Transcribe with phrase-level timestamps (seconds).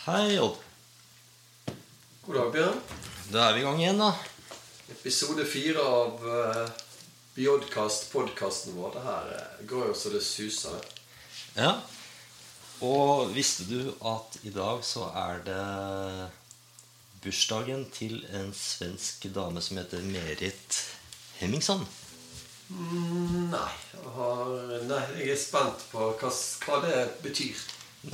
[0.00, 0.56] Hei, Odd.
[2.24, 2.78] God dag, Bjørn.
[3.28, 4.14] Da er vi i gang igjen, da.
[4.94, 6.70] Episode fire av uh,
[7.34, 8.94] Bjodkast, podkasten vår.
[8.94, 10.86] Det her uh, går jo så det suser.
[11.52, 11.74] Ja.
[12.80, 15.64] Og visste du at i dag så er det
[17.20, 20.78] bursdagen til en svensk dame som heter Merit
[21.42, 21.84] Hemmingsson?
[22.70, 24.56] Mm, nei, jeg har,
[24.94, 26.32] nei, jeg er spent på hva,
[26.64, 27.60] hva det betyr.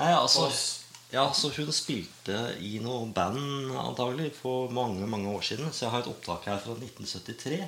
[0.00, 0.66] Nei, altså Oss.
[1.10, 5.72] Ja, så Hun spilte i noe band antagelig for mange mange år siden.
[5.72, 7.60] Så jeg har et opptak her fra 1973.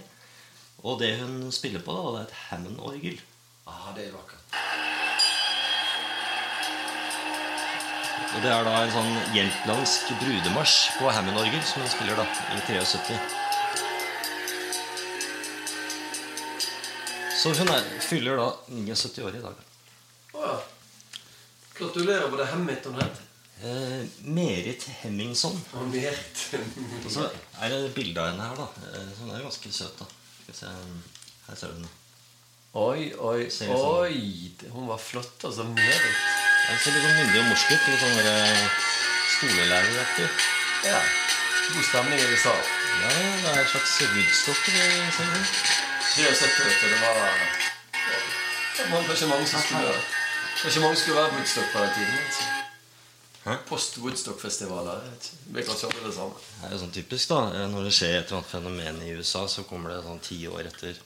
[0.82, 3.20] Og det hun spiller på, da, det er et Hammond-orgel.
[3.66, 4.42] Ah, det er vakkert.
[8.28, 12.60] Og det er da en sånn jentlandsk brudemarsj på Hammond-orgel som hun spiller da i
[12.66, 13.18] 73.
[17.38, 19.64] Så hun er, fyller da 79 år i dag.
[20.34, 20.58] Å ja.
[21.78, 23.24] Gratulerer med det Hamilton het.
[23.64, 25.64] Eh, Merit Hemmingsson.
[25.90, 26.54] Merit.
[27.04, 27.28] Og så
[27.60, 28.66] er det bilde av henne her, da.
[28.92, 30.06] Eh, så hun er ganske søt, da.
[30.42, 30.74] Skal vi se.
[31.48, 31.90] Her ser du henne.
[32.78, 34.52] Oi, oi, oi.
[34.70, 35.66] Hun var flott, altså.
[35.66, 36.20] Merit.
[36.68, 37.88] Hun ser litt sånn myndig og morsk ut.
[37.88, 38.68] Litt sånn eh.
[40.86, 41.00] Ja.
[41.68, 42.54] God stemning i USA.
[42.98, 44.62] Ja, det er en slags Woodstock.
[44.66, 44.78] det
[46.14, 46.88] ser 73, vet du.
[46.88, 47.66] Det var
[48.78, 49.98] det var kanskje mange som skulle
[50.62, 52.14] Kanskje mange skulle være Woodstock på den tiden.
[52.14, 52.57] Hæ?
[53.68, 55.00] Post-Woodstock-festivaler.
[55.54, 55.94] Det samme.
[56.02, 59.14] Det er jo sånn typisk da eh, Når det skjer et eller annet fenomen i
[59.16, 60.98] USA Så kommer det sånn ti år etter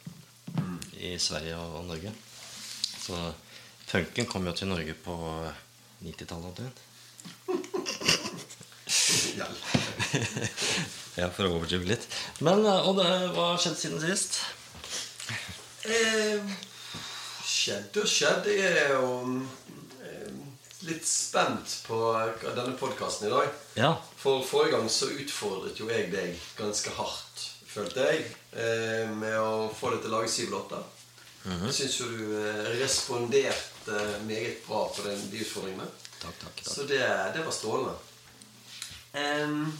[0.98, 2.10] I Sverige og, Norge
[3.04, 3.18] Så
[3.92, 5.14] punken kom jo til Norge på
[6.02, 6.78] 90-tallet omtrent.
[11.12, 12.04] Ja, for å overdrive litt
[12.44, 14.40] Men, eh, og det, hva har skjedd siden sist?
[15.82, 16.40] Eh,
[17.46, 18.54] skjedde og skjedde.
[18.54, 19.61] Jeg er jo eh,
[20.86, 21.98] litt spent på
[22.42, 23.48] denne podkasten i dag.
[23.78, 29.38] Ja, For forrige gang så utfordret jo jeg deg ganske hardt, følte jeg, eh, med
[29.38, 30.82] å få deg til å lage syv låter.
[31.42, 33.98] Jeg syns jo du eh, responderte
[34.28, 35.88] meget bra på den, de utfordringene.
[36.20, 36.74] takk, takk, takk.
[36.74, 37.02] Så det,
[37.34, 37.96] det var strålende.
[39.12, 39.72] Um,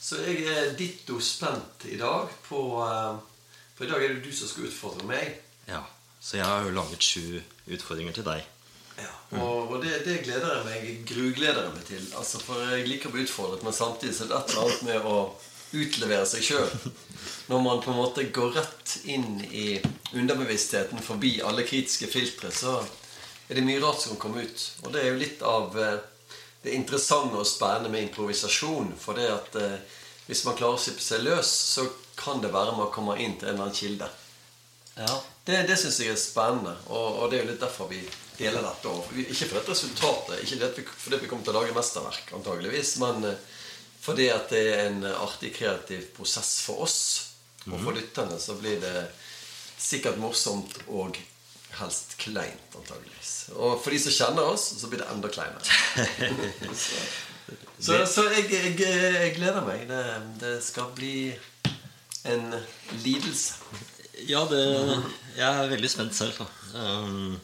[0.00, 3.18] så jeg er ditto spent i dag på uh,
[3.76, 5.34] For i dag er det du som skal utfordre meg.
[5.68, 5.82] Ja,
[6.20, 8.46] så jeg har jo laget sju utfordringer til deg
[8.98, 12.06] Ja, og, og det, det gleder jeg meg grugleder jeg meg til.
[12.18, 14.86] Altså, For jeg liker å bli utfordret, men samtidig så er det et eller annet
[14.88, 15.18] med å
[15.78, 16.70] utlevere seg sjøl.
[17.50, 19.66] Når man på en måte går rett inn i
[20.16, 22.78] underbevisstheten forbi alle kritiske filtre, så
[23.48, 24.64] er det mye rart som kan komme ut.
[24.84, 25.98] Og det er jo litt av eh,
[26.64, 28.94] det interessante og spennende med improvisasjon.
[29.00, 29.98] For det at eh,
[30.28, 31.86] hvis man klarer å slippe seg løs, så
[32.18, 34.08] kan det være man kommer inn til en eller annen kilde.
[34.98, 38.02] Ja, Det, det syns jeg er spennende, og, og det er jo litt derfor vi
[38.38, 38.90] deler dette.
[38.90, 42.34] Og vi, ikke for dette resultatet, ikke det fordi vi kommer til å lage mesterverk,
[42.36, 43.46] antageligvis, men eh,
[44.02, 46.98] fordi at det er en artig, kreativ prosess for oss.
[47.68, 49.08] Og for lytterne så blir det
[49.78, 51.18] sikkert morsomt og
[51.78, 53.32] helst kleint, antageligvis.
[53.54, 55.64] Og for de som kjenner oss, så blir det enda kleinere.
[56.84, 57.02] så
[57.78, 59.84] så, så jeg, jeg, jeg gleder meg.
[59.88, 60.02] Det,
[60.40, 61.30] det skal bli
[62.28, 62.50] en
[63.04, 63.54] lidelse.
[64.26, 64.64] Ja det,
[65.36, 66.40] jeg er veldig spent selv.
[66.74, 67.38] Um,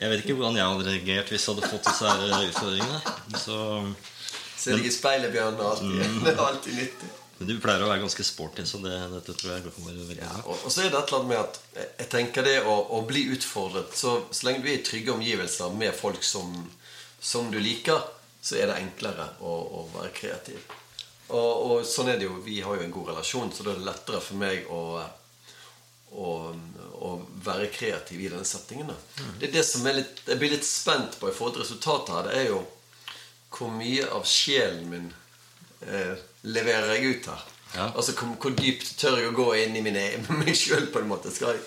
[0.00, 3.58] Jeg vet ikke hvordan jeg hadde reagert Hvis jeg hadde fått disse her utfordringene Så
[4.60, 5.56] Ser deg i speilet, Bjørn.
[5.60, 7.10] Det er alltid nyttig.
[7.38, 10.32] Men du pleier å være ganske sporty, så det, dette tror jeg kommer veldig bra.
[10.42, 13.00] Og, og så er det et eller annet med at jeg tenker det å, å
[13.08, 16.52] bli utfordret så, så lenge du er i trygge omgivelser med folk som,
[17.16, 18.04] som du liker,
[18.44, 20.60] så er det enklere å, å være kreativ.
[21.30, 22.36] Og, og sånn er det jo.
[22.44, 25.00] Vi har jo en god relasjon, så da er det lettere for meg å,
[26.10, 26.32] å,
[27.06, 27.10] å
[27.44, 28.90] være kreativ i denne settingen.
[28.90, 29.26] da.
[29.38, 32.14] Det er det som er litt, Jeg blir litt spent på i forhold til resultatet
[32.14, 32.28] her.
[32.28, 32.60] Det er jo
[33.50, 35.08] hvor mye av sjelen min
[35.86, 37.46] eh, leverer jeg ut her.
[37.74, 37.86] Ja.
[37.94, 40.04] Altså hvor, hvor dypt tør jeg å gå inn i mine,
[40.42, 41.32] meg sjøl, på en måte.
[41.34, 41.64] Skal jeg,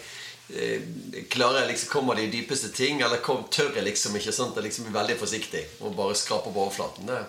[0.56, 4.36] eh, klarer jeg liksom, Kommer de dypeste ting, eller kom, tør jeg liksom ikke?
[4.36, 4.56] sant?
[4.60, 7.10] jeg liksom blir veldig forsiktig og bare skraper på overflaten.
[7.10, 7.20] Det,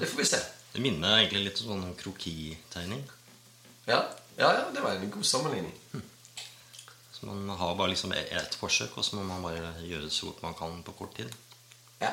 [0.00, 0.42] det får vi se.
[0.76, 3.06] Det minner egentlig litt om sånn krokitegning.
[3.86, 4.02] Ja,
[4.36, 5.72] ja, ja, det var en god sammenligning.
[5.92, 6.00] Så
[7.26, 10.42] man har bare liksom ett forsøk, og så må man bare gjøre det så godt
[10.46, 11.32] man kan på kort tid.
[12.00, 12.12] Ja.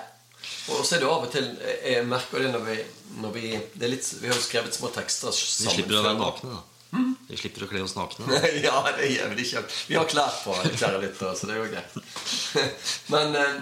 [0.74, 2.76] Og så er det av og til Jeg merker det når vi,
[3.24, 3.44] når vi
[3.80, 5.70] det litt, Vi har jo skrevet små tekster sammen.
[5.70, 6.64] Vi slipper å være nakne, da.
[7.30, 8.28] Vi slipper å kle oss nakne.
[8.66, 9.64] ja, det gjør vi ikke.
[9.90, 11.96] Vi har klær på, kjære lyttere, så det er jo greit.
[13.14, 13.56] Men eh,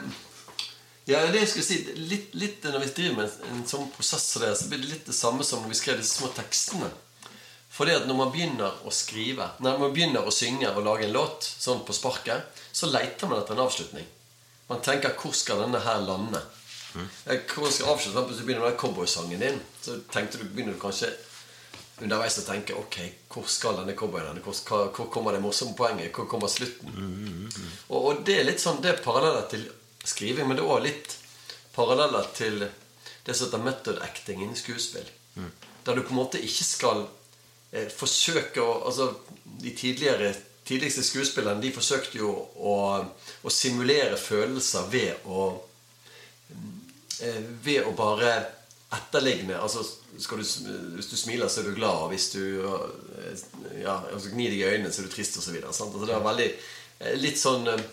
[1.09, 4.27] ja, det jeg skulle si litt, litt Når vi driver med en, en sånn prosess
[4.33, 6.91] som det, så blir det litt det samme som når vi skrev disse små tekstene.
[7.81, 11.15] Fordi at når man begynner å skrive Når man begynner å synge og lage en
[11.15, 14.05] låt sånn på sparket, så leter man etter en avslutning.
[14.69, 16.43] Man tenker 'hvor skal denne her lande'?
[16.93, 20.79] Hvor Hvordan skal avslutte Hvis du begynner med den cowboysangen din, så du, begynner du
[20.79, 21.09] kanskje
[22.01, 22.97] underveis å tenke Ok,
[23.33, 24.43] hvor skal denne cowboyen hen?
[24.43, 26.13] Hvor, hvor kommer det morsomme poenget?
[26.13, 27.49] Hvor kommer slutten?
[27.89, 29.65] Og, og det er litt sånn Det er paralleller til
[30.05, 31.17] skriving, men det er òg litt
[31.73, 32.59] paralleller til
[33.25, 35.09] det som heter method acting innen skuespill.
[35.85, 37.07] Der du på en måte ikke skal
[37.71, 39.11] eh, forsøke å Altså,
[39.61, 42.77] de tidligste skuespillerne de forsøkte jo å,
[43.43, 45.51] å simulere følelser ved å
[47.21, 48.33] eh, ved å bare
[48.91, 50.43] etterligne altså du,
[50.95, 52.03] Hvis du smiler, så er du glad.
[52.03, 53.43] Og hvis du eh,
[53.81, 55.55] ja, altså, gnir deg i øynene, så er du trist osv.
[55.63, 57.85] Altså, det er veldig eh, litt sånn eh,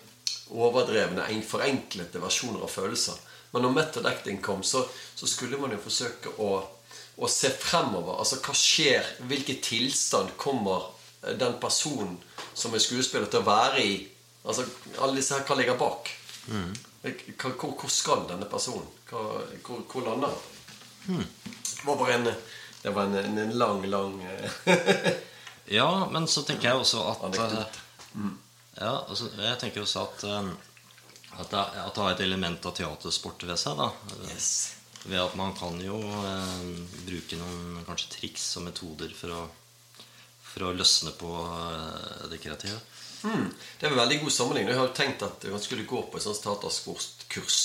[0.58, 3.20] overdrevne, forenklete versjoner av følelser.
[3.52, 4.82] Men når method acting kom, så,
[5.14, 6.58] så skulle man jo forsøke å,
[7.18, 8.18] å se fremover.
[8.22, 9.06] Altså hva skjer?
[9.30, 10.88] Hvilken tilstand kommer
[11.22, 12.16] eh, den personen
[12.54, 13.96] som er skuespiller, til å være i?
[14.44, 14.64] Altså
[15.02, 16.12] alle disse her, Hva ligger bak?
[16.48, 18.86] Hva, hvor, hvor skal denne personen?
[19.10, 19.24] Hva,
[19.66, 20.32] hvor, hvor lander
[21.08, 21.26] han?
[21.48, 22.30] Det var bare en
[22.82, 25.12] Det var en, en, en lang, lang eh,
[25.78, 27.76] Ja, men så tenker jeg også at eh,
[28.78, 30.50] Ja, altså, jeg tenker også at eh,
[31.38, 33.78] at det, at det har et element av teatersport ved seg.
[33.78, 33.92] da
[34.26, 34.77] Yes.
[35.08, 36.62] Ved at man kan jo eh,
[37.08, 39.42] bruke noen kanskje triks og metoder for å,
[40.50, 42.76] for å løsne på eh, det kreative.
[43.24, 43.46] Mm.
[43.80, 44.70] Det er en veldig god sammenligning.
[44.74, 47.60] Jeg har jo tenkt at man skulle gå på et sånt teatersportkurs.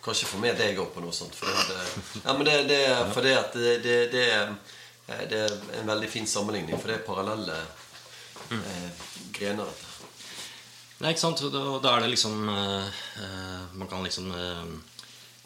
[0.00, 1.36] Kanskje få med deg òg på noe sånt.
[1.36, 1.76] For det,
[2.24, 2.80] ja, men det, det,
[3.12, 5.44] for det, at det, det, det, er- det
[5.80, 7.56] en veldig fin sammenligning, for det er parallelle
[8.56, 9.06] eh,
[9.36, 9.66] grener.
[9.68, 9.86] dette.
[11.00, 11.40] Nei, ikke sant?
[11.52, 14.72] Da, da er det liksom eh, eh, Man kan liksom eh,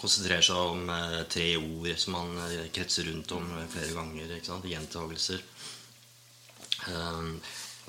[0.04, 4.36] konsentrere seg om eh, tre ord som man eh, kretser rundt om flere ganger.
[4.38, 4.60] Ikke?
[4.70, 5.44] Gjentagelser.
[6.92, 7.30] Eh,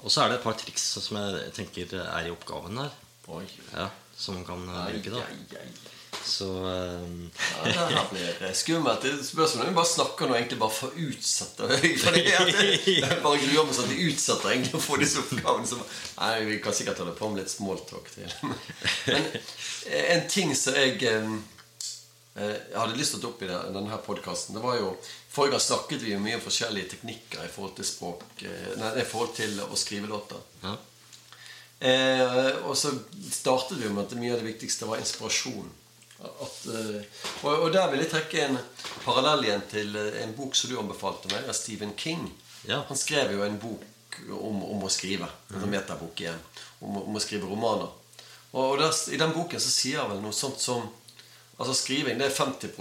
[0.04, 2.96] og så er det et par triks som jeg tenker er i oppgaven her.
[3.74, 5.10] Ja, som man kan eh, bruke.
[5.10, 5.24] da.
[6.26, 7.32] Så um...
[7.66, 9.02] Ja, det her blir skummelt.
[9.02, 11.68] Det spørs om vi bare snakker nå egentlig bare for utsatte.
[12.02, 15.22] For det er jeg bare gruer meg sånn at de utsetter egentlig å få disse
[15.22, 15.70] oppgavene.
[15.70, 15.84] Som,
[16.22, 18.32] nei, Vi kan sikkert holde på med litt smalltalk til.
[19.12, 19.30] Men
[20.16, 21.36] en ting som jeg eh,
[22.36, 24.90] jeg hadde lyst til å ta opp i denne podkasten, det var jo
[25.36, 28.92] Forrige gang snakket vi jo mye om forskjellige teknikker i forhold til språk eh, Nei,
[29.02, 30.44] i forhold til å skrive låter.
[30.64, 30.76] ja.
[31.80, 32.94] Eh, og så
[33.32, 35.68] startet vi med at mye av det viktigste var inspirasjon.
[36.24, 37.02] At, eh,
[37.44, 38.60] og, og der vil jeg trekke en
[39.04, 42.30] parallell igjen til eh, en bok som du anbefalte meg, av Stephen King.
[42.66, 42.86] Ja.
[42.88, 45.28] Han skrev jo en bok om, om å skrive.
[45.52, 46.40] En sånn metabok igjen.
[46.80, 47.92] Om, om å skrive romaner.
[48.54, 50.88] Og, og der, I den boken så sier han vel noe sånt som
[51.56, 52.74] Altså Skriving det er 50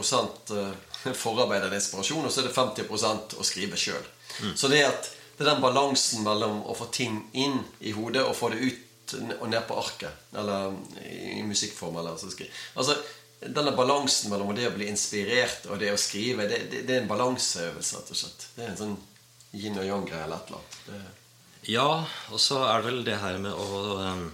[0.57, 4.07] eh, forarbeid eller inspirasjon, og så er det 50% å skrive sjøl.
[4.59, 8.35] Så det, at, det er den balansen mellom å få ting inn i hodet og
[8.39, 8.81] få det ut
[9.39, 10.25] og ned på arket.
[10.35, 10.75] Eller
[11.05, 12.01] i, musikkform.
[12.01, 12.31] Eller, så
[12.75, 12.97] altså,
[13.45, 17.05] denne balansen mellom det å bli inspirert og det å skrive, det, det, det er
[17.05, 18.49] en balanseøvelse, rett og slett.
[18.57, 18.97] Det er en sånn
[19.55, 21.21] yin og yang-greie eller et eller annet.
[21.71, 21.91] Ja,
[22.33, 24.25] og så er det vel det her med å eh,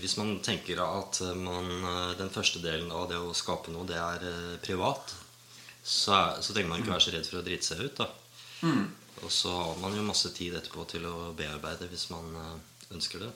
[0.00, 3.96] Hvis man tenker at man, eh, den første delen av det å skape noe, det
[4.00, 5.14] er eh, privat,
[5.82, 8.02] så, er, så trenger man ikke være så redd for å drite seg ut.
[8.02, 8.08] da
[9.24, 12.54] Og så har man jo masse tid etterpå til å bearbeide hvis man eh,
[12.96, 13.32] ønsker det.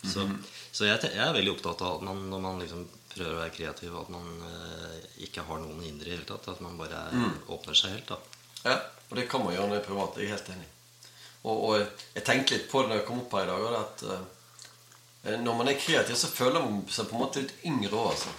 [0.00, 0.24] Så,
[0.72, 3.52] så jeg, jeg er veldig opptatt av at man, når man liksom prøver å være
[3.52, 4.30] kreativ, at man
[5.20, 6.48] ikke har noen hindre i det hele tatt.
[6.48, 7.02] At man bare
[7.52, 8.08] åpner seg helt.
[8.08, 8.16] da
[8.64, 8.78] Ja,
[9.10, 10.16] og det kan man gjøre når det er privat.
[10.16, 10.70] Jeg er helt enig.
[11.42, 11.74] Og, og
[12.16, 13.76] jeg tenkte litt på det når jeg kom opp her i dag.
[13.82, 14.06] At
[15.22, 18.14] når man er kreativ, så føler man seg på en måte litt yngre òg.
[18.14, 18.32] Altså.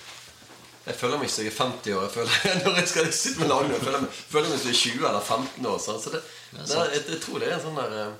[0.81, 2.03] Jeg føler meg som jeg er 50 år.
[2.07, 4.77] Jeg føler, når jeg skal sitte med lagene, jeg føler meg, føler meg som jeg
[4.77, 5.77] er 20 eller 15 år.
[5.83, 6.21] Så det,
[6.55, 8.15] det er, jeg, jeg tror det er en sånn der eh,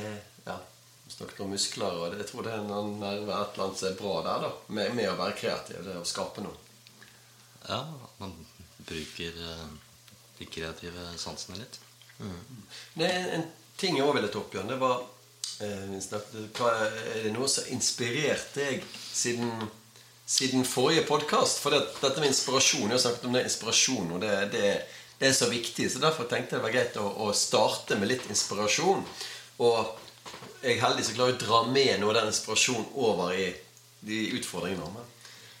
[0.00, 0.14] eh,
[0.46, 0.56] Ja,
[1.04, 3.82] vi snakket om muskler, og det, jeg tror det er en, nerve et eller annet
[3.82, 4.54] som er bra der, da.
[4.78, 5.82] Med, med å være kreativ.
[5.84, 6.56] Det å skape noe.
[7.68, 7.82] Ja,
[8.22, 8.32] man
[8.88, 9.68] bruker eh,
[10.40, 11.80] de kreative sansene litt.
[12.18, 13.46] Det er en, en
[13.78, 14.72] ting jeg òg ville ta opp igjen.
[14.72, 15.17] Det var eh,
[15.58, 16.72] hva,
[17.14, 19.50] Er det noe som har inspirert deg siden,
[20.26, 21.62] siden forrige podkast?
[21.62, 24.74] For det, dette med inspirasjon Jeg har snakket om det inspirasjon, og det, det,
[25.18, 25.88] det er så viktig.
[25.90, 29.02] Så derfor tenkte jeg det var greit å, å starte med litt inspirasjon.
[29.58, 29.78] Og
[30.62, 33.48] jeg er heldig som klarer å dra med noe av den inspirasjonen over i
[34.06, 34.86] de utfordringene.
[34.86, 35.06] våre.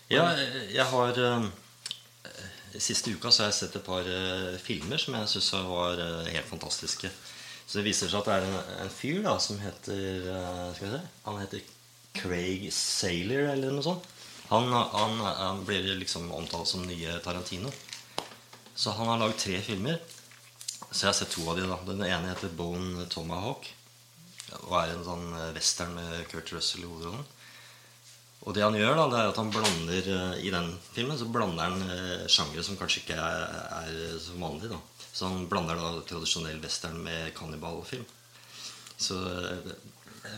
[0.08, 0.30] Ja,
[0.72, 1.48] jeg har eh,
[2.78, 6.30] Siste uka så har jeg sett et par eh, filmer som jeg syns var eh,
[6.32, 7.10] helt fantastiske.
[7.68, 10.94] Så det viser seg at det er en, en fyr da som heter eh, Skal
[10.94, 11.74] se Han heter
[12.16, 14.06] Craig Saylor eller noe sånt.
[14.48, 17.68] Han, han, han blir liksom omtalt som nye Tarantino.
[18.72, 20.00] Så han har lagd tre filmer.
[20.88, 23.68] Så jeg har sett to av de da Den ene heter Bone Tomahawk.
[24.64, 27.28] Og er en sånn eh, western med Kurt Russell i hovedrollen.
[28.48, 31.28] Og det han gjør, da, det er at han blander eh, i den filmen så
[31.28, 33.44] blander han sjangere som kanskje ikke er,
[33.84, 34.72] er så vanlig.
[34.72, 34.80] da.
[35.18, 38.04] Så han blander da tradisjonell western med kannibalfilm.
[38.98, 39.72] Så eh,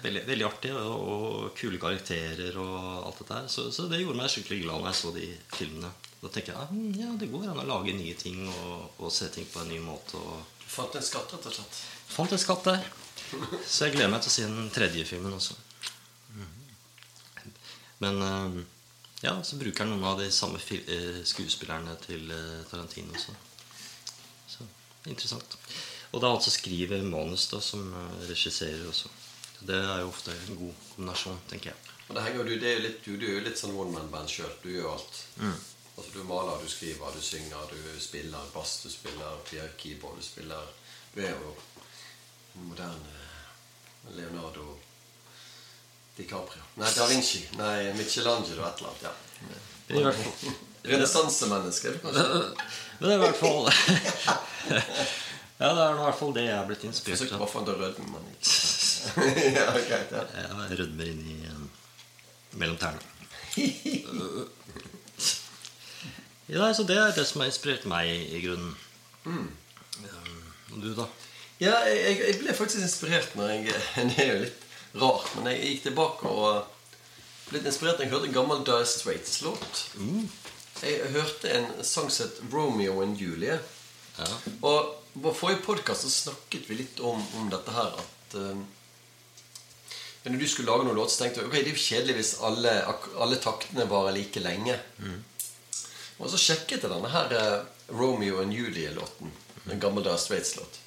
[0.04, 2.78] veldig, veldig artig, og, kule karakterer og
[3.10, 3.50] alt dette her.
[3.52, 5.26] Så, så det gjorde meg skikkelig glad når jeg så de
[5.58, 5.90] filmene.
[6.22, 9.28] Da tenker jeg "Ah, ja, det går an å lage nye ting og, og se
[9.34, 10.16] ting på en ny måte.
[10.16, 11.82] og Du fant en skatt, rett og slett.
[12.14, 12.88] Fant en skatt der.
[13.66, 15.58] Så jeg gleder meg til å se den tredje filmen også.
[18.00, 18.58] Men eh,
[19.28, 22.32] ja, så bruker han noen av de samme eh, skuespillerne til
[22.72, 23.36] Tarantino også.
[25.06, 25.56] Interessant.
[26.10, 29.08] Og det er altså skriver manus da som eh, regisserer også.
[29.60, 31.96] Det er jo ofte en god kombinasjon, tenker jeg.
[32.08, 33.92] Og det henger jo, du, det er litt, du, du er jo litt sånn one
[33.94, 34.50] man-band sjøl.
[34.64, 35.20] Du gjør alt.
[35.40, 39.42] Altså Du maler, du skriver, du synger, du spiller bass, du spiller
[39.78, 40.70] keyboard, du spiller
[41.14, 41.52] Du er jo
[42.56, 44.78] en moderne Leonardo
[46.16, 46.62] DiCaprio.
[46.80, 47.44] Nei, Da Vinci.
[47.60, 49.02] Nei, Michelangelo et eller annet.
[49.04, 49.60] ja.
[49.90, 50.54] I hvert fall,
[50.86, 51.92] Renessansemenneske.
[52.02, 52.24] kanskje?
[53.00, 53.64] men det er i hvert fall
[55.60, 57.38] Ja, det er i hvert fall det jeg er blitt inspirert av.
[57.40, 58.58] bare å få han å rødme, men ikke
[59.58, 60.12] Ja, greit.
[60.12, 60.22] ja.
[60.70, 61.52] Jeg rødmer inni i
[62.60, 63.00] mellom tærne.
[66.50, 68.72] Ja, så Det er det som har inspirert meg, i grunnen.
[69.24, 69.50] Um,
[70.72, 71.04] Og du, da?
[71.60, 74.66] Ja, jeg, jeg ble faktisk inspirert når jeg Det er jo litt
[74.98, 76.64] rart, men jeg gikk tilbake og
[77.50, 79.84] ble litt inspirert når jeg hørte en gammel Dyer Straits-låt.
[80.80, 83.58] Jeg hørte en sang som het 'Romeo and Julie'.
[84.18, 84.26] Ja.
[84.62, 88.62] Og på forrige podkast snakket vi litt om, om dette her at eh,
[90.24, 92.32] Når du skulle lage noen låt, så tenkte jeg ok, det er jo kjedelig hvis
[92.44, 92.72] alle,
[93.16, 94.76] alle taktene varer like lenge.
[96.18, 99.32] Og så sjekket jeg denne her eh, Romeo and Julie-låten.
[99.70, 100.78] En gammeldags Dire Straits-låt.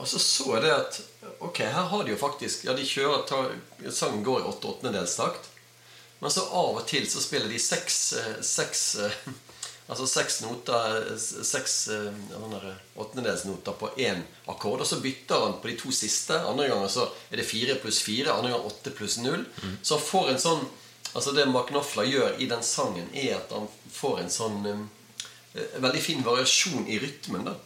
[0.00, 1.00] Og så så jeg det at
[1.40, 3.52] Ok, her har de jo faktisk Ja, de kjører tar,
[3.92, 5.49] Sangen går i åtte åttendedelstakt.
[6.20, 9.22] Men så av og til så spiller de seks, eh, seks eh,
[9.90, 11.72] Altså seks noter eh, Seks
[12.94, 14.84] åttendedelsnoter på én akkord.
[14.84, 16.36] Og så bytter han på de to siste.
[16.46, 18.36] Andre ganger så er det fire pluss fire.
[18.36, 19.42] Andre ganger åtte pluss null.
[19.82, 20.68] Så han får en sånn
[21.10, 24.84] Altså det Mark gjør i den sangen, er at han får en sånn um,
[25.82, 27.48] Veldig fin variasjon i rytmen.
[27.48, 27.56] da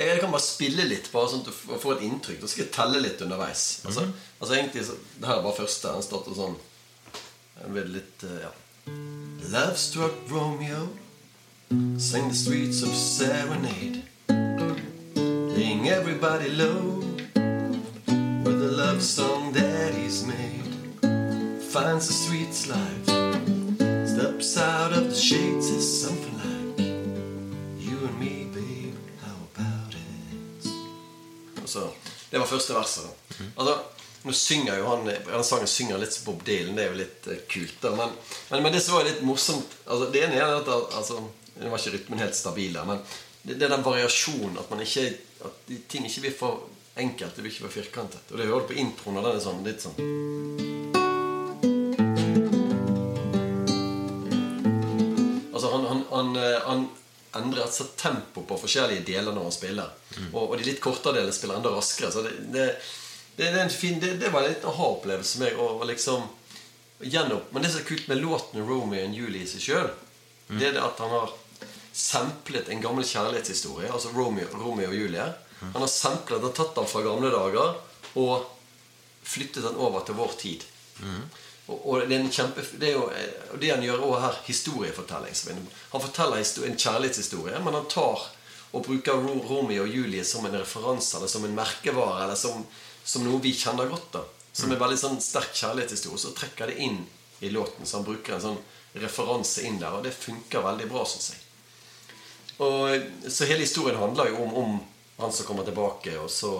[0.00, 2.40] jeg, kan bare spille litt, bare sånn at du får et inntrykk.
[2.40, 3.64] Da skal jeg telle litt underveis.
[3.84, 4.06] Altså,
[4.38, 5.92] altså egentlig så, Det her er bare første.
[5.92, 6.56] Han starter sånn
[7.68, 8.52] Litt eh, ja.
[9.52, 10.88] Love struck Romeo
[11.98, 17.02] Sang the streets of serenade Laying everybody low
[18.44, 20.74] With a love song that he's made
[21.70, 23.06] Finds the streets light
[24.08, 26.80] Steps out of the shades Is something like
[27.78, 30.68] You and me, babe, how about it?
[31.60, 31.88] Altså,
[32.30, 33.04] det var første verset.
[33.56, 33.99] da.
[34.22, 36.76] Nå synger jo han Den sangen synger litt som Bob Dylan.
[36.76, 37.78] Det er jo litt eh, kult.
[37.80, 38.12] da Men,
[38.50, 41.22] men, men det som var litt morsomt altså, Det ene er at altså,
[41.54, 43.00] Det var ikke rytmen helt stabil der, men
[43.42, 45.06] det, det er den variasjonen at man ikke
[45.48, 46.68] At ting ikke blir for
[47.00, 47.36] enkelt.
[47.36, 48.28] Det blir ikke for firkantet.
[48.28, 49.96] Og det hører du på introen, og den er sånn litt sånn
[55.54, 56.88] Altså han, han, han, eh, han
[57.40, 59.96] endrer altså tempo på forskjellige deler når han spiller.
[60.32, 62.12] Og, og de litt kortere delene spiller enda raskere.
[62.12, 62.66] Så det, det,
[63.40, 65.58] det, det, en fin, det, det var en liten aha-opplevelse for meg.
[65.58, 66.26] Og, og liksom
[67.00, 69.90] gjennom, Men det som er kult med låten 'Romeo and Julie' i seg sjøl,
[70.50, 71.30] det er det at han har
[71.96, 73.88] samplet en gammel kjærlighetshistorie.
[73.92, 75.28] Altså Romeo, Romeo og Julie.
[75.60, 77.78] Han har samplet og tatt den fra gamle dager
[78.20, 78.50] og
[79.22, 80.66] flyttet den over til vår tid.
[81.70, 83.06] Og, og det er en kjempe Det jo
[83.60, 85.64] det han gjør også her, historiefortelling.
[85.94, 88.28] Han forteller en kjærlighetshistorie, men han tar
[88.70, 89.18] og bruker
[89.48, 92.62] Romeo og Julie som en referanse eller som en merkevare eller som,
[93.10, 94.12] som noe vi kjenner godt.
[94.14, 96.22] da Som er veldig sånn sterk kjærlighetshistorie.
[96.22, 97.02] Så trekker det inn
[97.40, 98.60] i låten, så han bruker en sånn
[99.00, 101.46] referanse inn der, og det funker veldig bra, syns jeg.
[102.60, 104.80] Og, så hele historien handler jo om, om
[105.22, 106.52] han som kommer tilbake, og så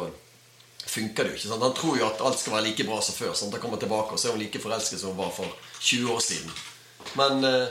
[0.87, 1.51] funker det jo ikke.
[1.51, 1.67] Sant?
[1.67, 3.35] Han tror jo at alt skal være like bra som før.
[3.37, 3.53] Sant?
[3.53, 6.25] Han kommer tilbake, og så er hun like forelsket som hun var for 20 år
[6.25, 6.57] siden.
[7.21, 7.69] Men, eh,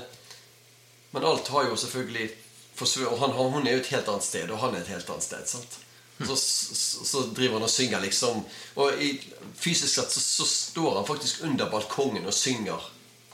[1.15, 2.29] men alt har jo selvfølgelig
[2.77, 3.13] forsvunnet.
[3.13, 5.09] Og han, han, hun er jo et helt annet sted, og han er et helt
[5.09, 5.49] annet sted.
[5.49, 5.79] Sant?
[6.27, 8.41] Så, så, så driver han og synger, liksom.
[8.75, 9.13] Og i,
[9.55, 12.89] fysisk sett så, så står han faktisk under balkongen og synger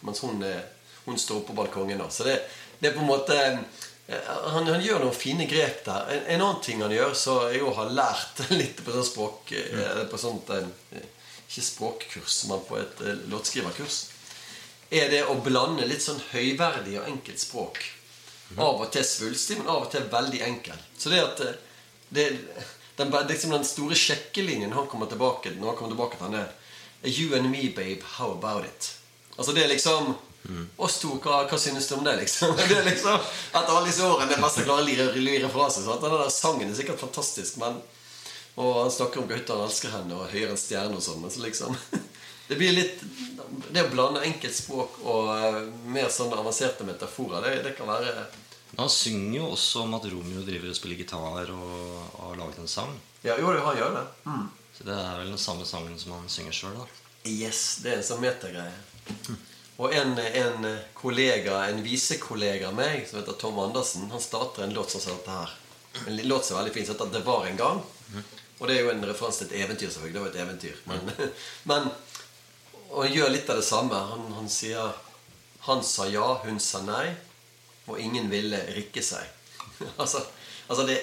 [0.05, 0.61] mens hun, eh,
[1.05, 1.97] hun står på balkongen.
[1.97, 2.09] Da.
[2.09, 2.41] Så det,
[2.79, 3.37] det er på en måte
[4.07, 6.11] eh, han, han gjør noen fine grep der.
[6.13, 9.55] En, en annen ting han gjør, så jeg òg har lært litt på sånn språk
[9.57, 14.01] eh, På sånt Ikke språkkurs, men på et låtskriverkurs.
[14.93, 17.81] Er det å blande litt sånn høyverdig og enkelt språk.
[18.61, 20.91] Av og til svulstig, men av og til veldig enkelt.
[21.01, 21.41] Så det at
[22.13, 22.25] det,
[22.95, 26.39] den, liksom den store sjekkelinjen når han kommer tilbake Når han kommer tilbake til han
[26.43, 26.53] er
[27.05, 28.93] You and me, babe, how about it?
[29.37, 30.15] Altså det er liksom
[30.77, 32.53] Oss to, hva, hva synes du om det, liksom?
[32.69, 35.69] Det er liksom Etter alle disse årene det beste å klare å lire, lire fra
[35.73, 35.87] seg.
[35.87, 36.03] Sant?
[36.03, 37.79] Den der sangen er sikkert fantastisk, men
[38.55, 41.33] Og han snakker om gutter han elsker henne, og høyere enn stjerne og sånn, men
[41.33, 41.77] så liksom
[42.49, 43.01] Det blir litt
[43.73, 48.27] Det å blande enkelt språk og eh, mer sånn avanserte metaforer, det, det kan være
[48.77, 51.73] han synger jo også om at Romeo driver og spiller gitar og
[52.25, 52.93] og har laget en sang.
[53.23, 54.05] Ja, jo, han gjør det.
[54.77, 56.87] Så det er vel den samme sangen som han synger sjøl, da.
[57.25, 58.73] Yes, det er en sånn metagreie.
[59.81, 60.65] Og en, en
[60.95, 65.17] kollega, en visekollega av meg, som heter Tom Andersen, han starter en låt som heter
[65.17, 65.55] dette her.
[66.05, 67.81] En låt som er veldig fin, som heter 'Det var en gang'.
[68.59, 70.13] Og det er jo en referanse til et eventyr, selvfølgelig.
[70.13, 70.75] Det var et eventyr.
[70.85, 71.31] Men,
[71.69, 71.91] men
[72.91, 73.95] Og han gjør litt av det samme.
[73.95, 74.93] Han, han sier
[75.59, 77.15] 'Han sa ja, hun sa nei',
[77.85, 79.25] og ingen ville rikke seg.
[80.01, 80.23] altså,
[80.67, 80.97] altså det,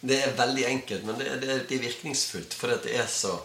[0.00, 2.56] det er veldig enkelt, men det, det, det er virkningsfullt.
[2.58, 3.36] For det er så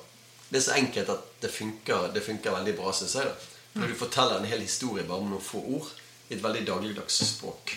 [0.53, 3.29] det er så enkelt at det funker, det funker veldig bra, syns jeg.
[3.73, 5.87] Når du forteller en hel historie bare med noen få ord
[6.29, 7.73] i et veldig dagligdags språk.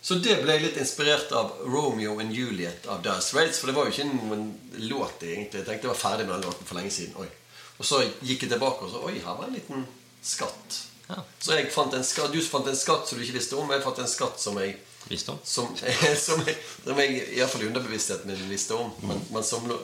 [0.00, 3.60] Så det ble jeg litt inspirert av Romeo and Juliet av Dire Rates.
[3.60, 4.46] For det var jo ikke noen
[4.86, 5.60] låt, egentlig.
[5.60, 7.18] Jeg tenkte jeg var ferdig med den låten for lenge siden.
[7.20, 7.28] Oi.
[7.76, 9.84] Og så gikk jeg tilbake og så Oi, her var en liten
[10.24, 10.78] skatt.
[11.06, 11.22] Ja.
[11.38, 13.68] Så jeg fant en skatt, du fant en skatt som du ikke visste om.
[13.68, 15.38] og Jeg fant en skatt som jeg Visste om.
[15.44, 15.68] som,
[16.26, 19.76] som, jeg, som jeg iallfall i underbevisstheten min visste om, men, men som lå,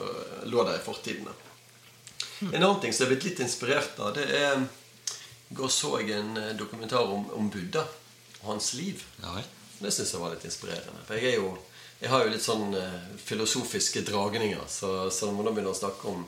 [0.51, 1.29] lå der i fortiden.
[2.41, 2.49] Mm.
[2.49, 4.65] En annen ting som jeg er blitt litt inspirert av, det er
[5.47, 7.85] I går så jeg en eh, dokumentar om, om Buddha
[8.41, 8.99] og hans liv.
[9.23, 9.37] Ja.
[9.79, 11.05] Det syns jeg var litt inspirerende.
[11.07, 11.53] For jeg jo
[12.03, 14.65] jeg har jo litt sånn eh, filosofiske dragninger.
[14.67, 16.25] Så, så når man begynner å snakke om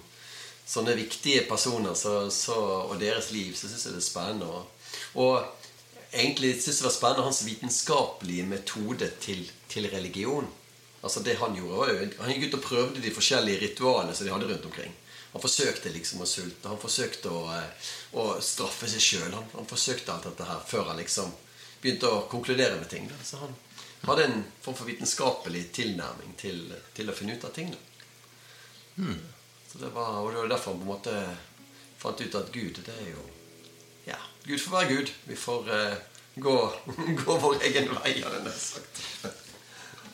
[0.65, 2.55] sånne viktige personer så, så,
[2.87, 4.47] og deres liv, så syns jeg det er spennende.
[4.47, 4.71] Og,
[5.15, 5.45] og
[6.11, 10.47] egentlig syns jeg det var spennende hans vitenskapelige metode til, til religion.
[11.05, 14.47] Altså det Han gjorde Han gikk ut og prøvde de forskjellige ritualene som de hadde
[14.49, 14.93] rundt omkring.
[15.35, 16.69] Han forsøkte liksom å sulte.
[16.71, 19.33] Han forsøkte å, eh, å straffe seg sjøl.
[19.33, 21.33] Han, han forsøkte alt dette her før han liksom
[21.81, 23.09] begynte å konkludere med ting.
[23.11, 23.19] Da.
[23.23, 23.53] Så han
[24.07, 26.63] hadde en form for vitenskapelig tilnærming til,
[26.95, 27.73] til å finne ut av ting.
[27.75, 27.81] Da.
[29.71, 31.37] Så det var, og det var derfor han på en måte
[31.99, 33.25] fant ut at Gud, det er jo
[34.45, 35.11] Gud får være Gud.
[35.25, 35.93] Vi får uh,
[36.35, 36.55] gå,
[37.25, 39.03] gå vår egen vei, hadde jeg nær sagt.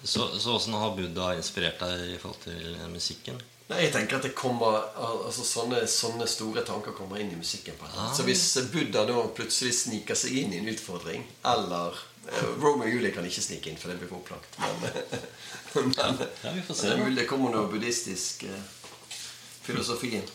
[0.03, 3.41] Så, så åssen har Buddha inspirert deg i forhold til musikken?
[3.71, 7.77] Nei, jeg tenker at det kommer altså sånne, sånne store tanker kommer inn i musikken.
[7.79, 8.07] på måte.
[8.17, 11.95] Så hvis Buddha nå plutselig sniker seg inn i en utfordring, eller
[12.27, 14.57] eh, Romeo og Julie kan ikke snike inn, for det blir for opplagt.
[14.59, 16.89] Men, men Ja, vi får se.
[16.89, 18.67] det mulig det kommer noe buddhistisk eh,
[19.63, 20.27] filosofi inn.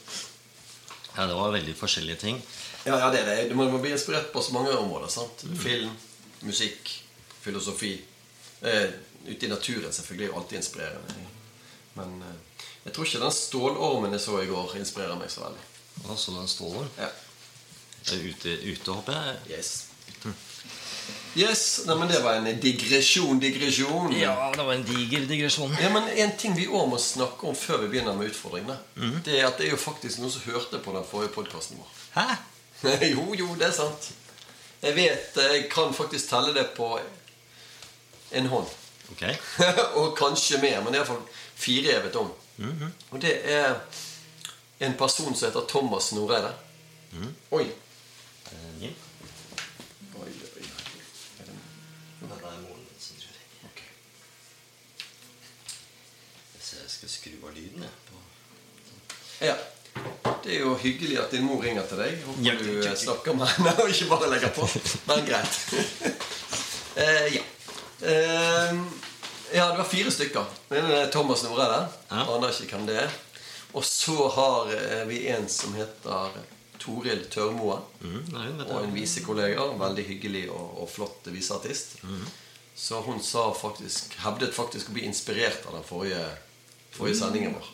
[1.17, 2.41] Ja, det var veldig forskjellige ting.
[2.87, 3.57] Ja, ja, det er det.
[3.57, 5.09] Man må bli inspirert på så mange områder.
[5.11, 5.43] sant?
[5.63, 5.91] Film,
[6.47, 6.93] musikk,
[7.43, 7.97] filosofi.
[8.63, 8.91] Eh,
[9.27, 11.15] ute i naturen selvfølgelig er alltid inspirerende.
[11.99, 15.65] Men eh, jeg tror ikke den stålormen jeg så i går, inspirerer meg så veldig.
[16.05, 16.89] Hva, så den stålorm?
[17.01, 17.11] Ja.
[18.07, 19.59] Ute, ute håper jeg.
[19.59, 19.73] Yes.
[21.37, 24.13] Yes, nei, men Det var en digresjon, digresjon.
[24.17, 25.75] Ja, det var en diger digresjon.
[25.83, 28.79] Ja, men En ting vi òg må snakke om før vi begynner med utfordringene,
[29.27, 31.91] det er at det er jo faktisk noen som hørte på den forrige podkasten vår.
[32.17, 32.27] Hæ?
[33.15, 34.11] jo, jo, det er sant.
[34.83, 36.99] Jeg vet, jeg kan faktisk telle det på
[38.33, 38.67] en hånd.
[39.11, 39.23] Ok.
[39.99, 41.23] og kanskje mer, men det iallfall
[41.57, 42.33] fire jeg vet om.
[43.11, 43.75] Og det er
[44.81, 46.53] en person som heter Thomas Noreide.
[47.51, 47.65] Oi.
[48.53, 48.91] Eh, oi,
[50.21, 50.65] oi, oi.
[52.21, 53.87] Dette er min som tror jeg.
[56.57, 57.97] Jeg skal skru av lyden, jeg.
[58.11, 58.21] På.
[59.45, 59.57] Ja.
[60.47, 62.21] Det er jo hyggelig at din mor ringer til deg.
[62.23, 64.69] Håper Ja, du eh, snakker med henne og ikke bare legger på.
[65.09, 65.59] Men greit.
[66.95, 67.43] uh, ja.
[67.99, 68.79] Uh,
[69.51, 70.47] ja, det var fire stykker.
[70.71, 71.89] Den er Thomas Noreide.
[72.13, 72.23] Ja.
[72.37, 73.19] Aner ikke hvem det er.
[73.75, 76.39] Og så har eh, vi en som heter
[76.81, 77.83] Toril Tørmoen.
[78.01, 79.67] Mm, nei, Og en visekollega.
[79.83, 81.99] Veldig hyggelig og, og flott viseartist.
[82.77, 86.23] Så hun sa faktisk, hevdet faktisk å bli inspirert av den forrige,
[86.95, 87.73] forrige sendingen vår.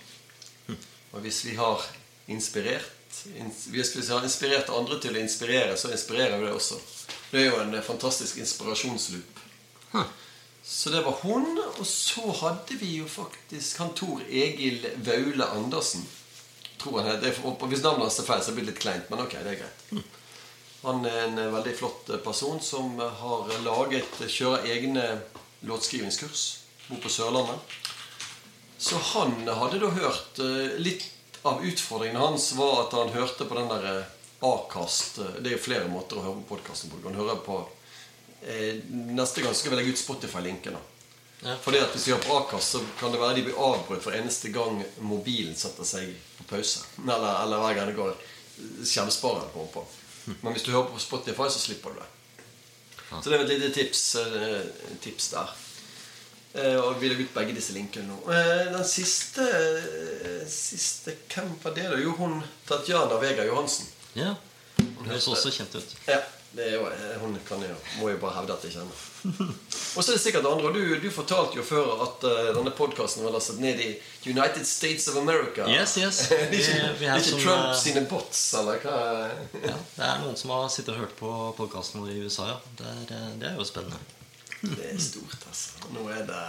[1.13, 1.83] Og hvis vi har
[2.27, 3.27] inspirert
[3.67, 6.79] Hvis vi har inspirert andre til å inspirere, så inspirerer vi det også.
[7.33, 9.43] Det er jo en eh, fantastisk inspirasjonsloop.
[9.93, 10.09] Huh.
[10.65, 11.59] Så det var hun.
[11.79, 16.07] Og så hadde vi jo faktisk han Tor Egil Vaule Andersen.
[16.81, 17.37] Tror han heter.
[17.69, 19.87] Hvis navnet hans er feil, så blir det litt kleint, men ok, det er greit.
[20.83, 25.07] Han er en eh, veldig flott eh, person som har laget kjører egne
[25.69, 26.47] låtskrivingskurs
[26.89, 27.81] bor på Sørlandet.
[28.83, 30.41] Så han hadde da hørt
[30.83, 31.05] Litt
[31.43, 35.57] av utfordringen hans var at han hørte på den der Akast Acast eh, Det er
[35.57, 36.99] jo flere måter å høre på podkasten på.
[36.99, 37.61] Du kan høre på
[38.43, 40.79] eh, Neste gang skal vi legge ut Spotify-linken.
[41.43, 41.57] Ja.
[41.63, 44.19] Fordi at Hvis vi har på Akast, så kan det være de blir avbrutt for
[44.19, 46.83] eneste gang mobilen setter seg på pause.
[47.03, 48.17] Eller, eller hver gang det går
[48.83, 49.67] skjermspareren på.
[49.75, 49.87] på.
[50.41, 52.11] Men hvis du hører på Spotify, så slipper du det.
[53.13, 54.63] Så det er et lite tips, eh,
[55.03, 55.55] tips der.
[56.55, 58.19] Eh, og vi legger ut begge disse linkene nå.
[58.29, 61.89] Eh, den siste, eh, siste Hvem var det?
[61.89, 61.97] da?
[61.97, 63.89] Jo, hun Tatjana Vega Johansen.
[64.15, 64.35] Ja.
[64.77, 65.97] Hun høres også kjent ut.
[66.07, 66.19] Ja,
[66.53, 66.85] det jo,
[67.23, 69.01] hun kan jo, må jo bare hevde at jeg kjenner.
[69.97, 70.69] Og så er det sikkert andre.
[70.69, 73.91] og Du, du fortalte jo før at denne podkasten var lastet ned i
[74.29, 75.65] United States of America.
[75.73, 76.27] Yes, yes.
[76.29, 78.97] det er ikke, det er ikke Trump sine bots, eller hva?
[79.57, 82.59] Ja, det er noen som har sittet og hørt på podkasten vår i USA, ja.
[82.77, 84.21] Det er, det er jo spennende.
[84.63, 85.91] Det er stort, altså.
[85.91, 86.43] Nå er det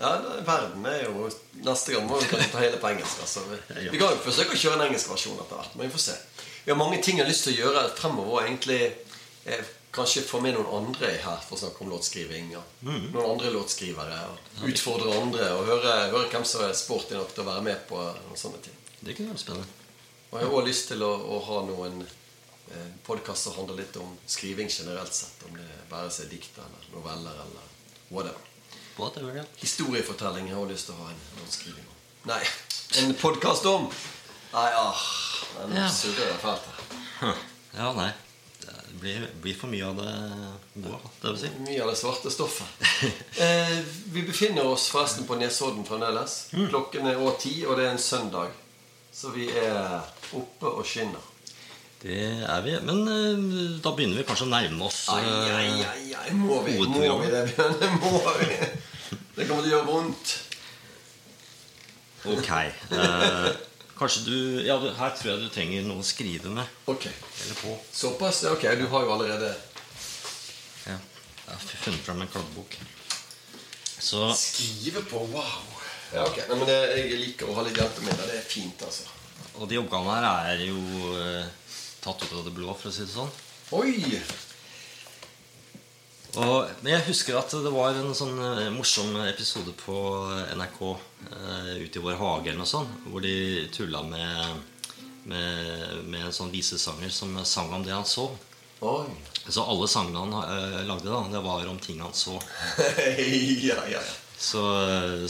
[0.00, 0.10] Ja,
[0.46, 1.28] verden er jo
[1.62, 3.20] Neste gang må vi kanskje ta hele på engelsk.
[3.22, 3.44] Altså.
[3.46, 6.16] Vi, kan jo forsøke å kjøre en engelsk versjon etter hvert, men vi får se.
[6.64, 8.48] Vi har mange ting jeg har lyst til å gjøre fremover.
[8.48, 8.80] egentlig
[9.46, 12.48] eh, Kanskje få med noen andre her for å snakke om låtskriving.
[12.56, 12.64] Ja.
[12.82, 13.12] Mm.
[13.12, 14.18] Noen andre låtskrivere.
[14.58, 17.84] Og utfordre andre og høre, høre hvem som er sporty nok til å være med
[17.86, 18.74] på noen sånne ting.
[18.98, 19.70] Det kunne vært spennende.
[20.32, 22.02] Og jeg har også lyst til å, å ha noen
[23.06, 25.42] podkast som handler litt om skriving generelt sett.
[25.48, 27.70] Om det bare seg dikt eller noveller eller
[28.08, 29.42] whatever.
[29.60, 31.96] Historiefortelling har jeg lyst til å ha en skriving om.
[32.30, 32.42] Nei,
[33.02, 33.88] en podkast om!
[34.54, 35.00] Nei, ah,
[35.58, 35.88] den Ja.
[35.90, 37.40] surrer jeg fælt her.
[37.74, 38.12] Ja, nei.
[38.64, 40.12] Det blir, blir for mye av det
[40.84, 41.48] gode, det vil si.
[41.66, 42.70] Mye av det svarte stoffet.
[43.44, 43.78] Eh,
[44.14, 46.36] vi befinner oss forresten på Nesodden fremdeles.
[46.70, 48.54] Klokken er år ti, og det er en søndag.
[49.12, 49.98] Så vi er
[50.38, 51.20] oppe og skinner.
[52.04, 52.74] Det er vi.
[52.84, 56.32] Men uh, da begynner vi kanskje å nærme oss Ai, ai, eh, ai, ai.
[56.36, 57.94] Må vi, må vi det, Bjørn?
[58.02, 58.48] Må vi.
[59.34, 60.34] Det kommer til å gjøre vondt.
[62.34, 62.50] Ok.
[62.92, 63.48] Uh,
[63.96, 64.36] kanskje du
[64.66, 66.76] Ja, her tror jeg du trenger noe å skrive med.
[66.92, 67.72] Ok, Eller på.
[67.88, 68.44] Såpass?
[68.52, 69.54] Ok, du har jo allerede
[70.84, 71.00] Ja.
[71.00, 72.76] Jeg har funnet fram en kladdebok.
[73.96, 75.66] Så Skrive på, wow.
[76.12, 76.44] Ja, ok.
[76.50, 78.28] Nei, men det, Jeg liker å ha litt hjelpemidler.
[78.28, 79.08] Det er fint, altså.
[79.56, 80.80] Og de oppgavene her er jo
[82.04, 83.32] tatt ut av det blå, for å si det sånn.
[83.74, 84.20] Oi!
[86.34, 89.96] Og, men jeg husker at det var en sånn eh, morsom episode på
[90.58, 94.64] NRK eh, ute i vår hage eller noe sånt, hvor de tulla med,
[95.30, 98.26] med, med en sånn visesanger som sang om det han så.
[98.84, 99.06] Oi.
[99.46, 102.34] Så alle sangene han eh, lagde, da, det var om ting han så.
[103.70, 104.04] ja, ja, ja.
[104.34, 104.58] Så,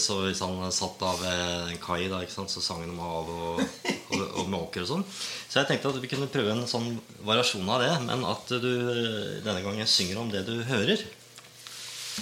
[0.01, 3.29] så hvis han satt da ved en kai, da, sant, så sang han om hav
[3.31, 3.61] og,
[4.17, 5.05] og, og måker og sånn.
[5.49, 6.89] Så jeg tenkte at vi kunne prøve en sånn
[7.27, 10.99] variasjon av det, men at du eh, denne gangen synger om det du hører.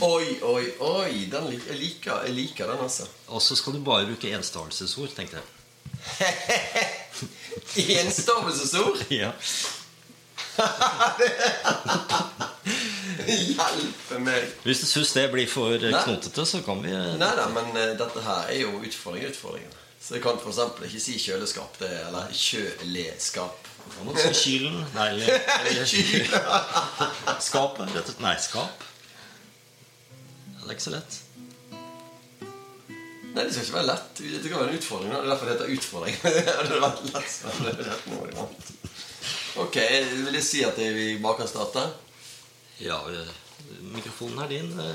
[0.02, 1.26] Oi, oi, oi.
[1.32, 3.04] Den, lik- jeg, liker, jeg liker den, altså.
[3.30, 5.44] Og så skal du bare bruke enstavelsesord, tenkte jeg.
[8.02, 8.98] Enstavelsesord?
[9.22, 9.30] Ja.
[13.26, 14.48] Hjelpe meg.
[14.66, 17.92] Hvis du syns det blir for knotete, så kan vi eh, Nei da, men uh,
[17.98, 19.78] dette her er jo utfordring utfordringen.
[20.02, 21.76] Så jeg kan eksempel ikke si kjøleskap.
[21.78, 23.68] Det, er- eller kjøleskap.
[24.34, 24.80] kylen.
[24.96, 25.26] Nei, eller,
[25.70, 25.84] eller
[27.42, 28.18] skapet.
[28.22, 28.88] Nei, skap.
[30.62, 31.20] Det er ikke så lett.
[33.32, 34.20] Nei, det skal ikke være lett.
[34.20, 35.12] Det kan være en utfordring.
[35.12, 36.18] Det er derfor det heter utfordring.
[36.22, 37.32] det hadde vært lett.
[37.32, 38.72] så hadde det vært noe annet.
[39.62, 39.76] Ok,
[40.26, 41.86] vil jeg si at vi bare kan starte?
[42.82, 43.28] Ja, eh,
[43.92, 44.78] mikrofonen er din.
[44.78, 44.94] eh,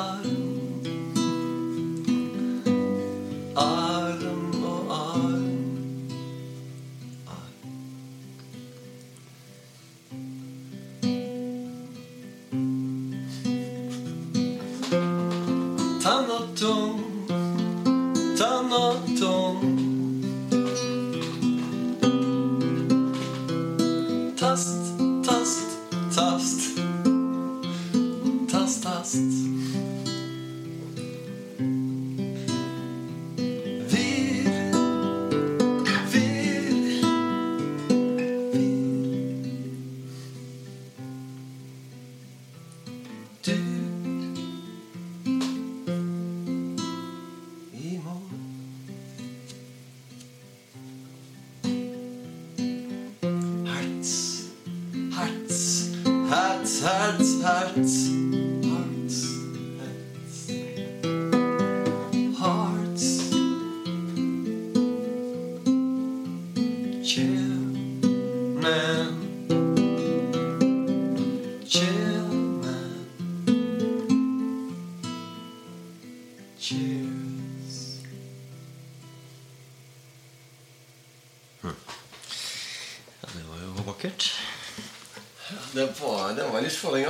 [0.00, 0.29] i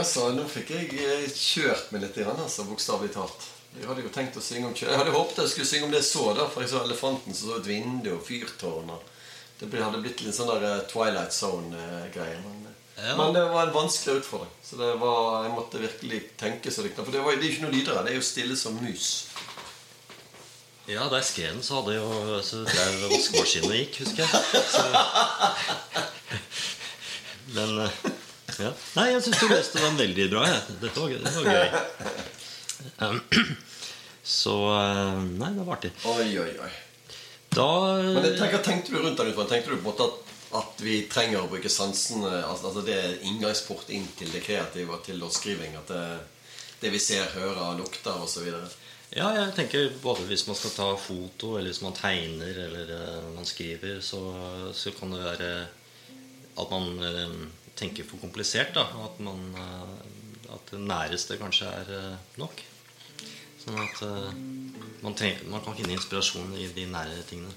[0.01, 0.27] altså.
[0.35, 3.49] Nå fikk jeg eh, kjørt meg litt, altså, bokstavelig talt.
[3.79, 6.01] Jeg hadde jo tenkt å synge om Jeg hadde håpet jeg skulle synge om det
[6.01, 8.91] jeg så, da, for jeg så elefanten som så et vindu og fyrtårn.
[8.91, 12.41] og Det hadde blitt litt sånn der eh, Twilight Zone-greie.
[12.47, 13.15] Men, eh, Ja.
[13.17, 14.51] men det var en vanskelig utfordring.
[14.67, 17.65] Så det var, jeg måtte virkelig tenke så det For det, var, det er ikke
[17.65, 18.05] noe lyder her.
[18.05, 19.07] Det er jo stille som mus.
[20.91, 24.65] Ja, jeg skrev den, så hadde jo så drev vaskemaskinen og gikk, husker jeg.
[24.75, 24.85] Så...
[27.55, 27.79] Men
[28.61, 28.71] ja.
[28.99, 30.45] Nei, jeg syns du leste den veldig bra.
[30.49, 30.61] Jeg.
[30.85, 31.69] Dette var, det var gøy.
[34.41, 35.93] Så eh, Nei, det var artig.
[36.07, 36.73] Oi, oi, oi.
[37.51, 39.57] Da Men det, tenker, tenkte du rundt den utfordringen?
[39.57, 42.95] Tenkte du på en måte at, at vi trenger å bruke sansene altså, altså Det
[42.95, 45.75] er inngangsport inn til det kreative og til låtskriving?
[45.81, 46.05] At det,
[46.85, 48.47] det vi ser, hører, lukter osv.?
[49.11, 53.31] Ja, jeg tenker både hvis man skal ta foto, eller hvis man tegner, eller eh,
[53.35, 54.21] man skriver, så,
[54.71, 55.51] så kan det være
[56.61, 57.35] at man eh,
[57.81, 58.75] tenker for komplisert.
[58.77, 62.63] da At, man, eh, at det næreste kanskje er eh, nok.
[63.61, 64.33] Sånn at eh,
[65.05, 67.55] man, trenger, man kan finne inspirasjon i de nære tingene.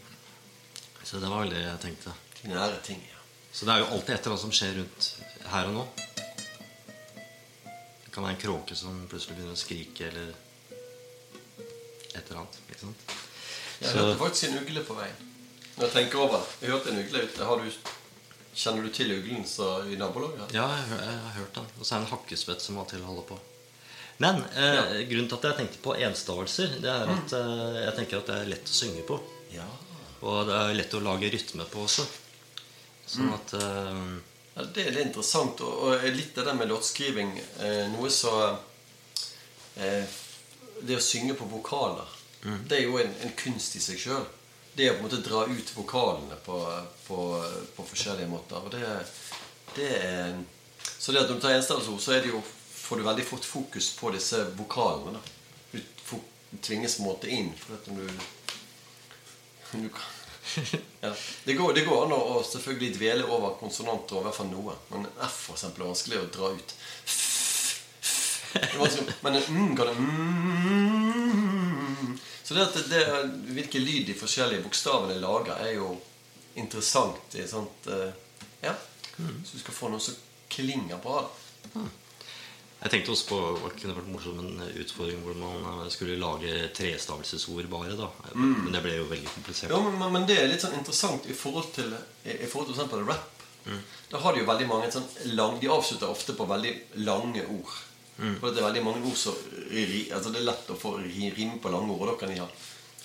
[1.04, 2.16] Så det var vel det jeg tenkte.
[2.48, 3.20] Nære ting, ja.
[3.54, 5.10] Så det er jo alltid et eller annet som skjer rundt
[5.54, 5.84] her og nå.
[8.04, 10.32] Det kan være en kråke som plutselig begynner å skrike, eller
[12.14, 12.58] et eller annet.
[12.70, 13.14] Ikke sant?
[13.84, 15.30] Jeg hørte faktisk en ugle på veien.
[15.76, 16.48] Når jeg tenker over.
[16.62, 17.46] Jeg hørte en ugle ute.
[17.50, 17.94] Har du,
[18.56, 20.54] kjenner du til uglen så, i nabolaget?
[20.56, 21.68] Ja, jeg, har- jeg har hørt den.
[21.80, 23.40] Og så er det en hakkespett som av og til holder på.
[24.22, 28.20] Men eh, grunnen til at jeg tenkte på enstavelser, det er at eh, jeg tenker
[28.22, 29.18] at det er lett å synge på.
[29.56, 29.66] Ja.
[30.24, 32.06] Og det er lett å lage rytme på også.
[33.10, 34.04] Sånn at eh,
[34.54, 35.60] Ja, det, er litt interessant.
[35.66, 37.32] Og, og litt av det med låtskriving
[37.66, 38.32] eh, Noe så
[39.82, 40.06] eh,
[40.86, 42.10] Det å synge på vokaler,
[42.68, 44.26] det er jo en, en kunst i seg sjøl.
[44.76, 46.58] Det å på en måte dra ut vokalene på,
[47.08, 47.18] på,
[47.76, 48.58] på forskjellige måter.
[48.58, 48.82] Og det,
[49.76, 50.40] det er
[50.98, 52.42] Så det at når du tar enstavelsesord, så er det jo,
[52.74, 55.20] får du veldig fort fokus på disse vokalene.
[55.20, 55.22] Da.
[55.74, 56.18] Du
[56.62, 57.54] tvinges på en måte inn.
[57.60, 58.10] For at når du,
[59.84, 59.90] du
[61.02, 61.14] ja.
[61.46, 64.76] det, går, det går an å, selvfølgelig dvele over konsonanter, i hvert fall noe.
[64.90, 66.76] Men F for eksempel, er vanskelig å dra ut.
[69.22, 71.73] Men en mm kan det mm.
[72.44, 73.04] Så det at det, det,
[73.56, 75.94] hvilken lyd de forskjellige bokstavene lager, er jo
[76.60, 77.36] interessant.
[77.40, 78.10] I sånt, eh,
[78.62, 78.76] ja.
[79.16, 80.18] Så du skal få noe som
[80.52, 81.24] klinger bra.
[81.74, 81.86] da.
[82.84, 86.68] Jeg tenkte også på hva kunne vært morsomt en utfordring hvor man eh, skulle lage
[86.76, 87.96] trestavelsesord bare.
[87.96, 89.72] da Men det ble jo veldig komplisert.
[89.72, 92.84] Ja, men, men det er litt sånn interessant i forhold til I, forhold til for
[92.84, 93.30] eksempel rap.
[94.12, 96.74] Da har de jo veldig mange sånn lang, De avslutter ofte på veldig
[97.08, 97.78] lange ord.
[98.18, 99.38] For det er veldig mange ord som
[100.14, 102.12] altså Det er lett å få rime på lange ord.
[102.12, 102.50] Da kan de ha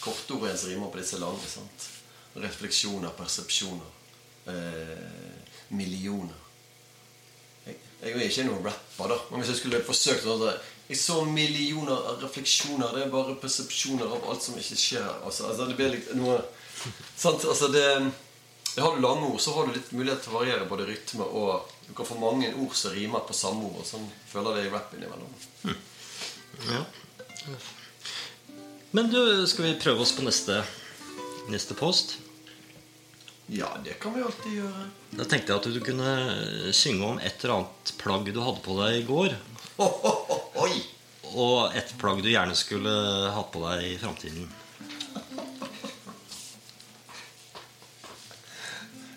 [0.02, 1.48] kortord som rimer på disse lange.
[1.48, 1.86] sant?
[2.38, 3.88] Refleksjoner, persepsjoner,
[4.46, 5.38] eh,
[5.70, 6.36] millioner.
[7.66, 9.18] Jeg, jeg er ikke noen rapper, da.
[9.30, 10.52] Men hvis jeg skulle forsøkt å
[10.88, 12.94] Jeg så millioner av refleksjoner.
[12.94, 15.08] Det er bare persepsjoner av alt som ikke skjer.
[15.24, 16.38] Altså, altså det blir litt noe
[17.22, 17.44] Sant?
[17.44, 17.84] Altså det
[18.80, 21.74] Har du lange ord, så har du litt mulighet til å variere både rytme og
[21.88, 23.78] Du kan få mange ord som rimer på samme ord.
[23.80, 25.30] Og sånn føler det i rap innimellom.
[26.68, 26.82] Ja.
[28.90, 30.60] Men du, skal vi prøve oss på neste,
[31.48, 32.18] neste post?
[33.48, 34.84] Ja, det kan vi alltid gjøre.
[35.16, 36.12] Da tenkte jeg at du kunne
[36.76, 39.36] synge om et eller annet plagg du hadde på deg i går.
[39.80, 40.72] Oh, oh, oh, oi!
[41.32, 42.92] Og et plagg du gjerne skulle
[43.32, 44.48] hatt på deg i framtiden.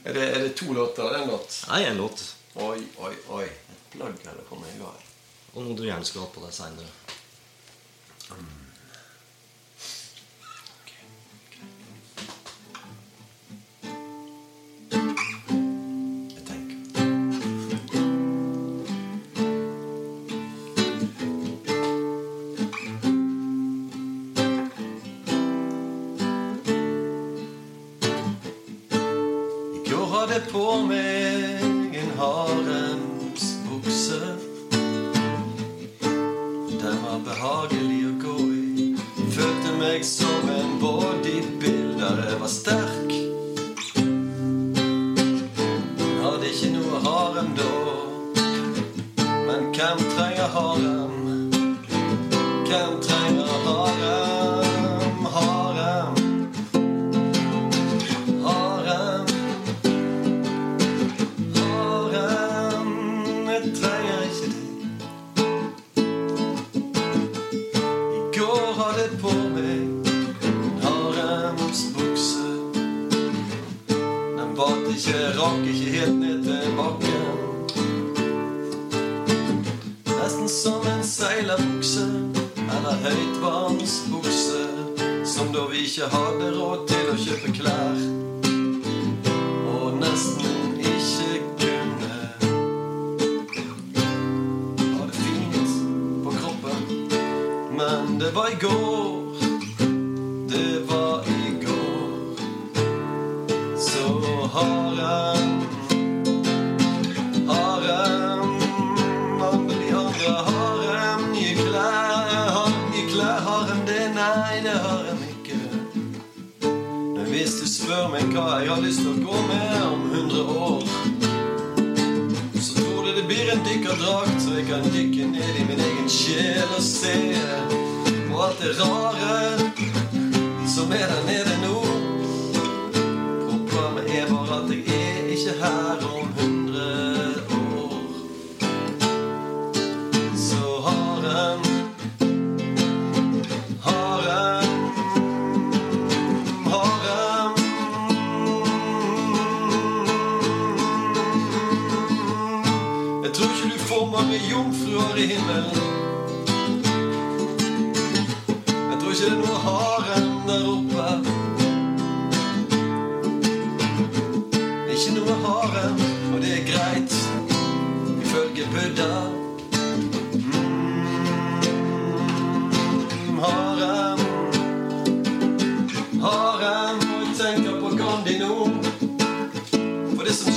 [0.04, 1.04] Er det, er det to låter?
[1.04, 1.66] eller én låt?
[1.70, 2.36] Nei, en låt.
[2.56, 3.46] Oi, oi, oi.
[3.46, 5.04] Et plagg eller kommer jeg av.
[5.54, 6.90] Og noe du gjerne skulle hatt på deg seinere.
[8.30, 8.61] Jeg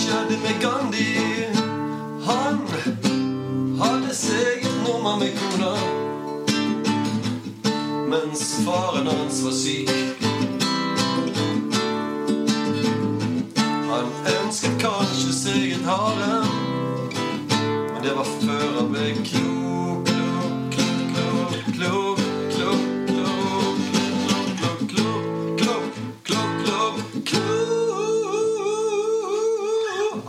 [0.04, 1.14] Skjedde med Gandhi.
[2.26, 2.58] Han
[3.80, 5.70] hadde seg et nummer med kona
[8.12, 9.88] Mens faren hans var syk.
[13.88, 16.52] Han ønsket kanskje seg et harem
[17.94, 22.23] Men det var før han ble klok, klok, klok, klok, klok,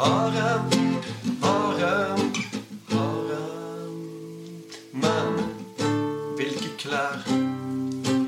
[0.06, 0.70] Harem,
[1.42, 2.20] harem,
[2.92, 3.96] harem
[4.92, 5.40] Men
[6.38, 7.24] hvilke klær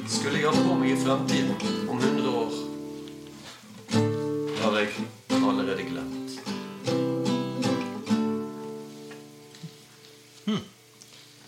[0.09, 1.53] skulle jeg ha på meg i fremtiden
[1.85, 2.57] om 100 år?
[4.63, 4.89] Har jeg
[5.49, 6.39] allerede glemt.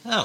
[0.03, 0.23] Ja.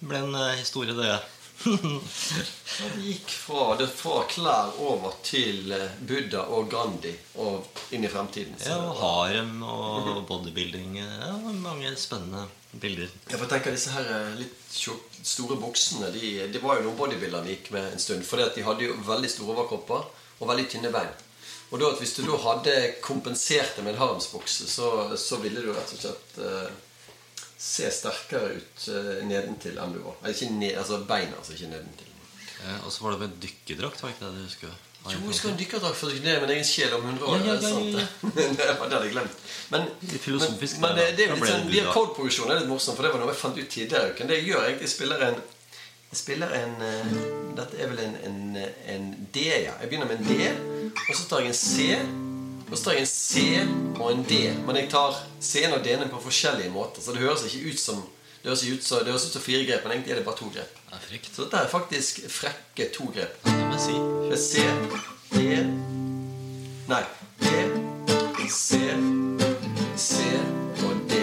[0.00, 1.35] Det ble en eh, historie, det.
[1.66, 8.10] Det gikk fra, det fra klær over til eh, Buddha og Gandhi og inn i
[8.12, 8.56] fremtiden.
[8.60, 10.98] Så Ja, og harem og bodybuilding.
[11.00, 13.10] Ja, mange spennende bilder.
[13.30, 14.56] Ja, for jeg tenker disse her eh, litt
[15.26, 18.26] store buksene de, Det var jo noen bodybuilderne gikk med en stund.
[18.28, 21.14] For de hadde jo veldig store overkropper og veldig tynne bein.
[21.72, 25.64] Og da, at hvis du da hadde kompensert det med en haremsbukse, så, så ville
[25.64, 26.36] du rett og slett
[27.58, 30.18] se sterkere ut eh, nedentil enn du var.
[30.28, 32.12] Ikke ned, altså beina, altså ikke nedentil.
[32.56, 34.74] Ja, og så var det med dykkerdrakt, var ikke det du husker?
[35.06, 37.26] Jo, jeg skal ha en dykkerdrakt for å dykke ned min egen sjel om 100
[37.30, 37.36] år.
[37.36, 38.30] Ja, ja, det ja, ja, det.
[38.36, 39.42] det det hadde jeg glemt.
[39.70, 42.98] Men, Litt men, men det, det, det er litt det sånn, de er litt morsomt,
[42.98, 44.30] for det var noe jeg fant ut tidligere i uken.
[44.32, 45.44] Det jeg gjør egentlig, spiller en
[46.06, 47.14] jeg spiller en eh,
[47.56, 48.58] Dette er vel en, en,
[48.92, 49.74] en D, ja.
[49.80, 52.25] Jeg begynner med en D, og så tar jeg en C.
[52.66, 53.42] Og så tar jeg en C
[54.00, 54.42] og en D.
[54.66, 57.02] Men jeg tar C-en og D-en på forskjellige måter.
[57.02, 58.04] Så det høres ikke ut som
[58.46, 60.38] det høres, ut som, det høres ut som fire grep, men egentlig er det bare
[60.38, 60.76] to grep.
[60.92, 60.98] Ja.
[61.34, 63.40] Så dette er faktisk frekke to grep.
[63.42, 63.96] Det si.
[64.38, 64.62] C,
[65.32, 65.40] D
[66.86, 67.00] Nei.
[67.42, 67.54] D,
[68.46, 68.78] C,
[69.98, 70.28] C
[70.86, 71.18] og D.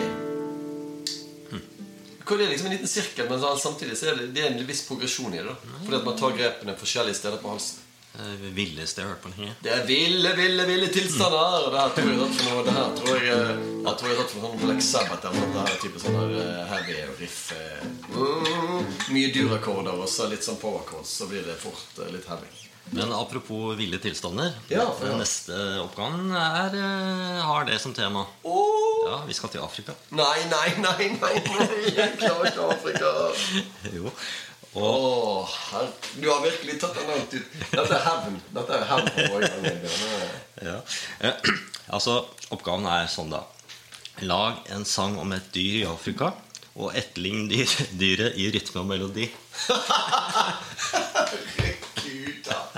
[2.28, 4.68] Hvor Det er liksom en liten sirkel, men samtidig så er det, det er en
[4.68, 5.48] viss progresjon i det.
[5.48, 7.80] da Fordi at man tar grepene forskjellige steder på halsen.
[8.14, 9.54] Det villeste jeg har hørt på lenge.
[9.66, 11.64] Det er ville, ville, ville tilstander.
[11.66, 14.12] Og det her tror jeg tatt for noe Det her tror jeg eh, Jeg tror
[14.12, 15.54] jeg tatt for noe Black Sabbath eller noe.
[15.56, 17.40] Det her er type sånn eh, heavy riff.
[17.58, 22.14] eh, mm, mye durakkorder og så litt sånn power chords, så blir det fort eh,
[22.14, 22.52] litt heavy.
[22.94, 24.52] Men apropos ville tilstander.
[24.70, 25.14] Ja, ja.
[25.18, 28.26] neste oppgaven er, eh, har det som tema.
[28.44, 29.08] Oh.
[29.08, 29.96] Ja, vi skal til Afrika.
[30.14, 31.68] Nei, nei, nei, nei, nei.
[31.98, 33.14] Jeg klarer ikke Afrika.
[33.98, 34.12] Jo.
[34.74, 37.58] Og her, du har virkelig tatt den langt ut.
[37.70, 38.40] Dette er hevn.
[38.56, 39.22] Dette er hevn på
[40.66, 40.80] ja.
[41.20, 41.34] Eh,
[41.94, 42.24] Altså,
[42.56, 43.44] oppgaven er sånn, da.
[44.24, 46.32] Lag en sang om et dyr i Afrika,
[46.74, 47.70] og etterlign dyr,
[48.00, 49.28] dyret i rytme og melodi.
[52.48, 52.60] Da.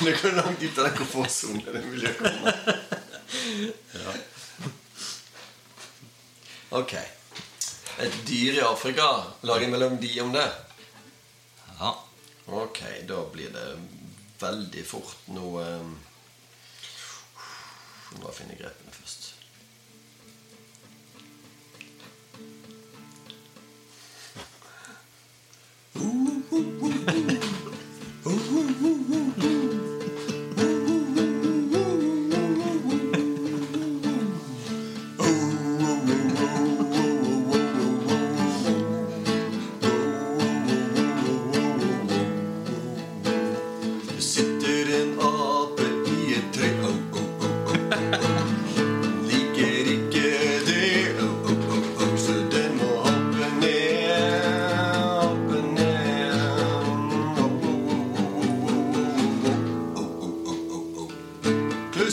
[0.00, 1.60] Det går langt ut av den komfortsonen.
[1.60, 2.52] Det er kommer.
[4.00, 4.14] ja.
[6.80, 6.94] Ok.
[8.00, 9.24] Et dyr i Afrika.
[9.40, 10.52] Lag en melodi om det.
[11.78, 12.04] Ja.
[12.46, 13.66] Ok, da blir det
[14.40, 15.90] veldig fort noe um,
[18.10, 19.34] Nå må jeg grepene først.
[25.94, 27.29] Det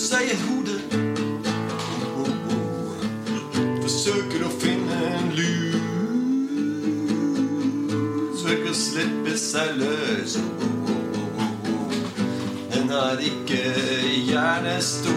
[0.07, 2.91] seg i hodet oh, oh.
[3.81, 5.75] Forsøker å finne en lur.
[8.39, 10.47] Søker å slippe seg løs oh.
[12.71, 13.63] Den er ikke
[14.63, 15.16] nok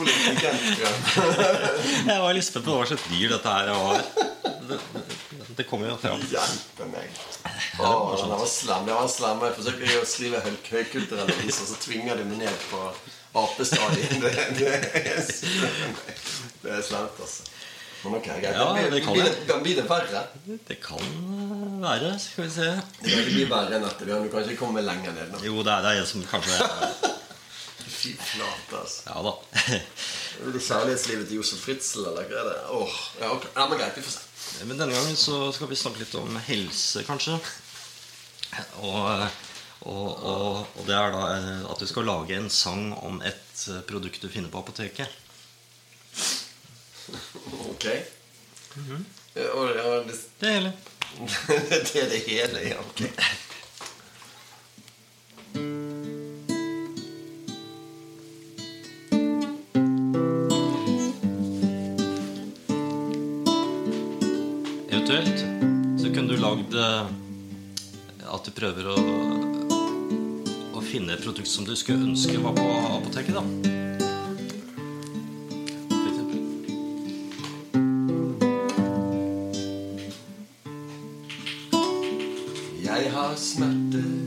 [0.00, 0.08] jeg.
[2.22, 4.00] Var litt spent på hva slags dyr dette her var.
[4.68, 5.02] Det, det,
[5.58, 6.20] det kommer jo fram.
[6.32, 7.08] Hjelpe meg.
[7.80, 8.82] Åh, den var slem.
[8.88, 9.38] Det var slem.
[9.48, 12.80] Jeg forsøker å skrive høy- høykulturelle viser, så tvinger de meg ned på
[13.42, 14.10] apestadiet.
[14.22, 14.80] Det, det, er-
[16.62, 17.42] det er slemt, altså.
[18.02, 18.56] Men ok, greit.
[18.58, 19.56] Ja, det kan blir, det.
[19.62, 20.20] blir det verre.
[20.66, 21.04] Det kan
[21.84, 22.08] være.
[22.18, 22.68] Skal vi se.
[22.98, 24.02] Det kan ikke bli verre enn dette.
[24.08, 25.42] Du kan ikke komme lenger ned nå.
[25.46, 26.56] Jo, det er, det er som kanskje
[28.02, 29.02] Fy flate, altså.
[29.06, 29.32] Ja da.
[30.42, 32.54] Er kjærlighetslivet til Josef Fritzel, eller hva er det?
[32.74, 33.44] Åh, ja, ok.
[33.54, 34.64] ja, men greit, vi får se.
[34.66, 37.36] Men denne gangen så skal vi snakke litt om helse, kanskje.
[38.82, 39.06] Og,
[39.86, 43.62] og, og, og det er da eh, at du skal lage en sang om et
[43.70, 45.06] eh, produkt du finner på apoteket.
[47.70, 47.86] Ok.
[49.36, 50.74] Ja, og, ja, det, Det hele.
[51.86, 52.82] det er det hele, ja.
[52.82, 53.06] Ok.
[66.52, 67.06] lagd eh,
[68.28, 68.96] at du prøver å,
[70.76, 72.66] å finne et produkt som du skulle ønske var på
[72.98, 73.34] apoteket.
[73.36, 73.44] da
[82.82, 84.21] Jeg har smerte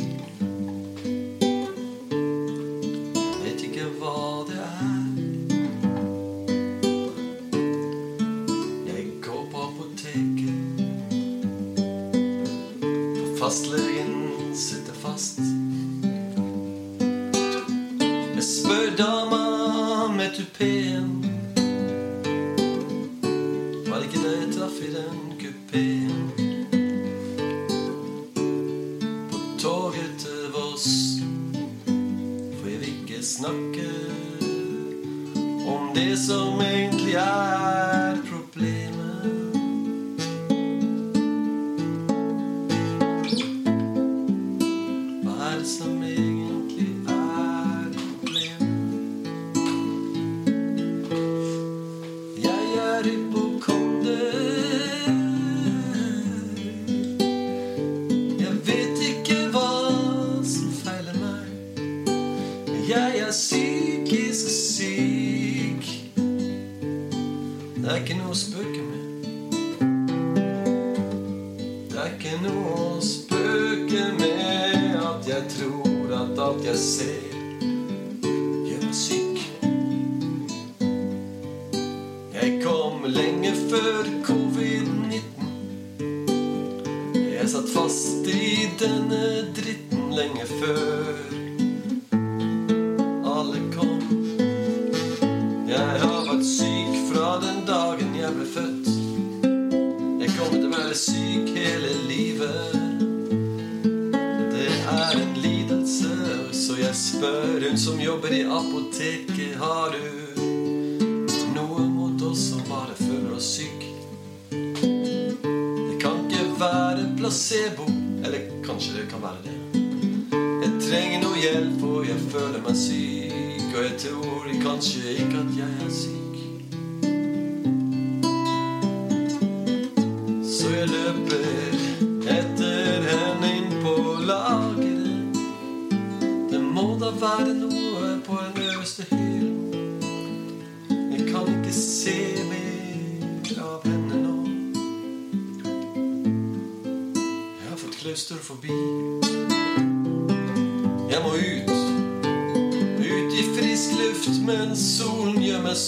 [122.46, 123.28] sono, ma sì,
[123.72, 124.80] che è teorico.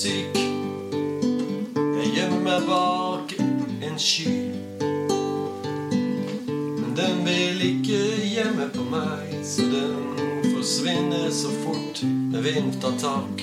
[0.08, 0.38] Syk.
[1.76, 3.34] Jeg gjemmer meg bak
[3.88, 4.36] en sky.
[6.80, 12.96] Men den vil ikke hjemme på meg, så den forsvinner så fort med vind tar
[13.02, 13.37] tak.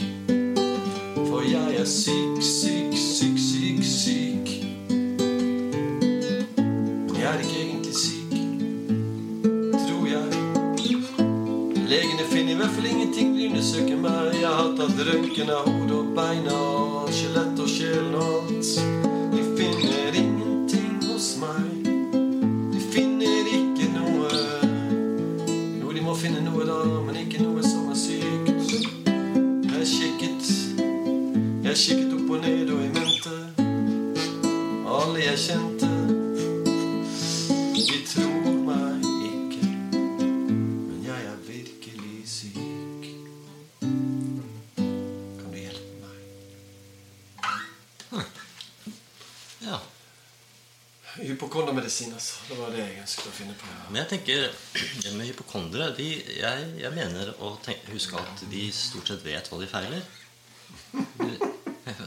[57.45, 60.03] Å tenke, huske at de stort sett vet hva de feiler.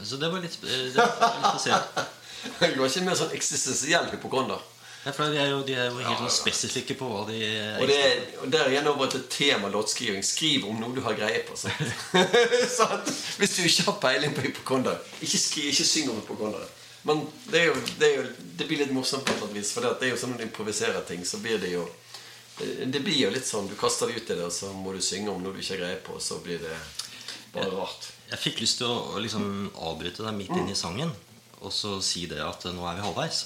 [0.04, 2.00] Så det var litt, det var litt spesielt.
[2.58, 4.60] Du var ikke mer sånn eksistensiell hypokonder.
[5.04, 7.36] Ja, for de er jo, de er jo helt sånn spesifikke på hva de
[7.78, 10.24] Og, det, er- og der igjen over til tema låtskriving.
[10.26, 11.54] Skriv om noe du har greie på.
[11.58, 13.12] Sant?
[13.38, 16.66] Hvis du ikke har peiling på hypokonder, ikke, skri, ikke syng om hypokonder.
[17.06, 18.24] Men det, er jo, det, er jo,
[18.58, 19.70] det blir litt morsomt på et vis.
[19.76, 21.86] For det, det er jo sånn når du improviserer ting, så blir det jo
[22.58, 24.92] det, det blir jo litt sånn Du kaster det ut i det, og så må
[24.94, 26.74] du synge om noe du ikke har greie på, og så blir det
[27.54, 28.10] bare rart.
[28.30, 31.12] Jeg fikk lyst til å, liksom avbryte deg midt inn i sangen
[31.60, 33.38] og så si det at nå er vi halvveis.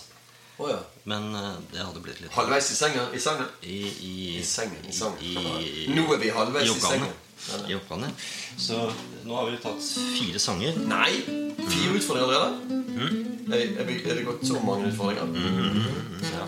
[0.60, 0.76] Oh, ja.
[1.08, 3.06] Men eh, det hadde blitt litt Halvveis i senga?
[3.16, 3.46] I sangen?
[3.64, 4.82] I, i, I sengen.
[4.84, 5.22] I sangen.
[5.24, 7.08] i- Nå er vi halvveis i oppgavene.
[7.40, 8.10] senga.
[8.12, 8.60] I.
[8.60, 8.76] Så
[9.24, 9.80] nå har vi tatt
[10.18, 10.76] fire sanger.
[10.92, 11.22] Nei!
[11.56, 12.78] Fire utfordringer allerede?
[13.48, 15.32] Er, er, er det gått så mange utfordringer?
[16.28, 16.44] Ja.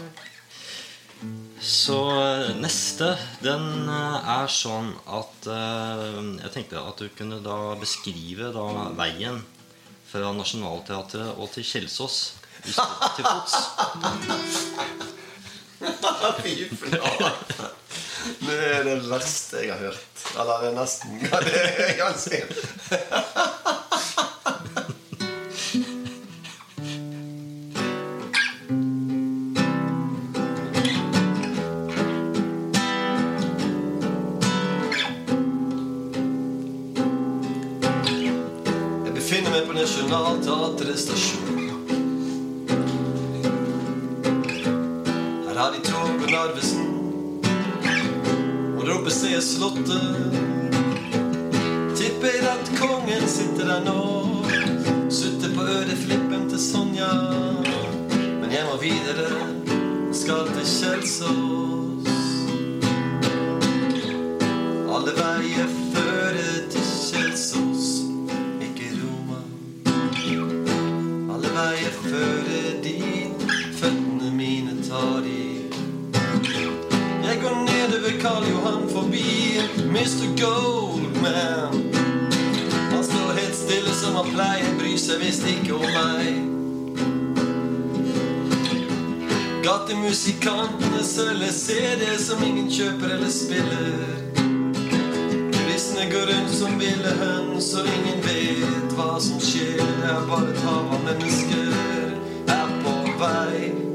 [1.61, 7.75] Så eh, neste, den eh, er sånn at eh, Jeg tenkte at du kunne da
[7.81, 8.67] beskrive da
[8.99, 9.41] veien
[10.11, 12.19] fra Nationaltheatret og til Kjelsås
[12.65, 13.55] til fots.
[16.41, 17.31] Fy flate.
[18.41, 20.23] Det er det verste jeg har hørt.
[20.35, 22.39] Eller det er nesten ja, Det er ganske
[41.05, 41.61] stasjon.
[45.49, 46.87] Her har de tog på Narvesen.
[48.79, 50.54] Og der oppe ser jeg Slottet.
[84.25, 86.53] Han pleier, bryr seg visst ikke om meg.
[89.65, 93.89] Gatemusikantene selger CD som ingen kjøper eller spiller.
[95.55, 99.81] Kulissene går rundt som ville høns, og ingen vet hva som skjer.
[99.81, 101.73] Det er bare et hav av mennesker
[102.55, 103.94] er på vei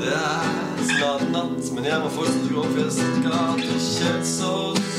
[0.00, 4.98] Det er snart natt, men jeg må fortsatt gå, for jeg skal ha til Kjelsås.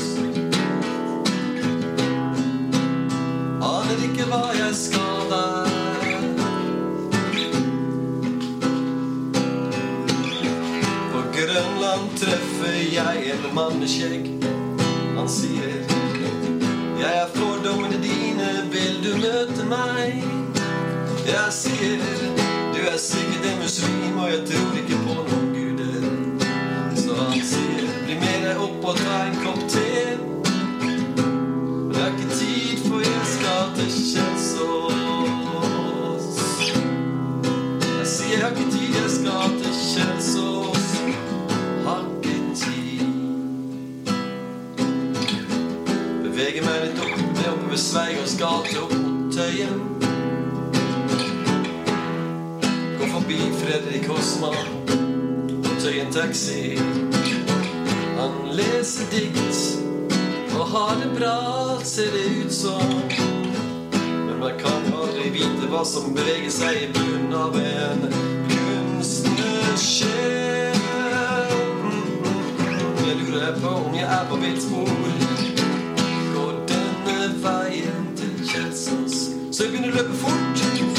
[3.68, 5.76] Aner ikke hva jeg skal der.
[11.12, 14.36] På Grønland treffer jeg en mann med skjegg.
[15.16, 15.89] Han sier
[19.70, 20.24] meg?
[21.26, 21.98] Jeg sier
[22.74, 26.04] du er sikkert en muslim, og jeg tror ikke på noen guder.
[26.96, 29.90] Så han sier bli med deg opp og ta en kopp te.
[31.90, 35.06] Det er ikke tid, for jeg skal til Kjelsås.
[37.98, 40.86] Jeg sier jeg har ikke tid, jeg skal til Kjelsås.
[41.86, 43.08] Har ikke tid.
[46.24, 48.89] Beveger meg litt opp, ned oppover Sveigårds gate,
[53.30, 54.54] forbi Fredrik Hosman
[55.62, 56.78] på Tøyen Taxi.
[58.18, 59.76] Han leser dikt
[60.58, 63.02] og har det bra, ser det ut som.
[64.26, 68.00] Men man kan aldri vite hva som beveger seg i bunnen av en
[68.50, 70.76] kunstnersjel.
[73.06, 74.90] Jeg lurer på om jeg er på mitt spor.
[76.34, 79.16] Går denne veien til Kjelsås,
[79.50, 80.89] så jeg begynner å løpe fort.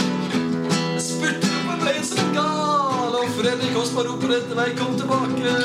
[3.37, 5.55] Fredrik Hosma roper etter meg 'kom tilbake'.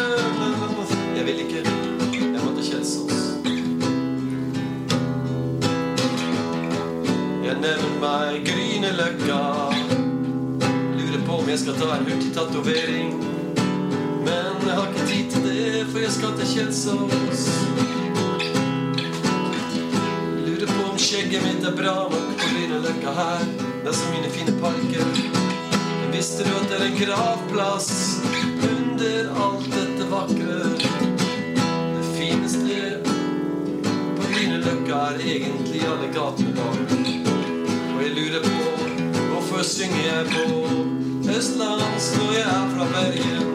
[1.17, 1.63] Jeg vil ikke.
[2.35, 3.19] Jeg må til Kjelsås.
[7.47, 9.41] Jeg nevner meg Grünerløkka.
[10.99, 13.09] Lurer på om jeg skal ta en hurtigtatovering.
[14.27, 17.43] Men jeg har ikke tid til det, for jeg skal til Kjelsås.
[20.47, 23.45] Lurer på om skjegget mitt er bra nok på Grünerløkka her.
[23.83, 25.46] Det er så mine fine parker.
[26.17, 27.89] Visste du at det er en gravplass
[28.65, 30.71] under alt dette vakre?
[31.59, 36.95] Det fineste på Grünerløkka er egentlig alle gatene bak.
[37.93, 38.55] Og jeg lurer på
[39.27, 40.47] hvorfor synger jeg på
[41.37, 43.53] østlands når jeg er fra Bergen?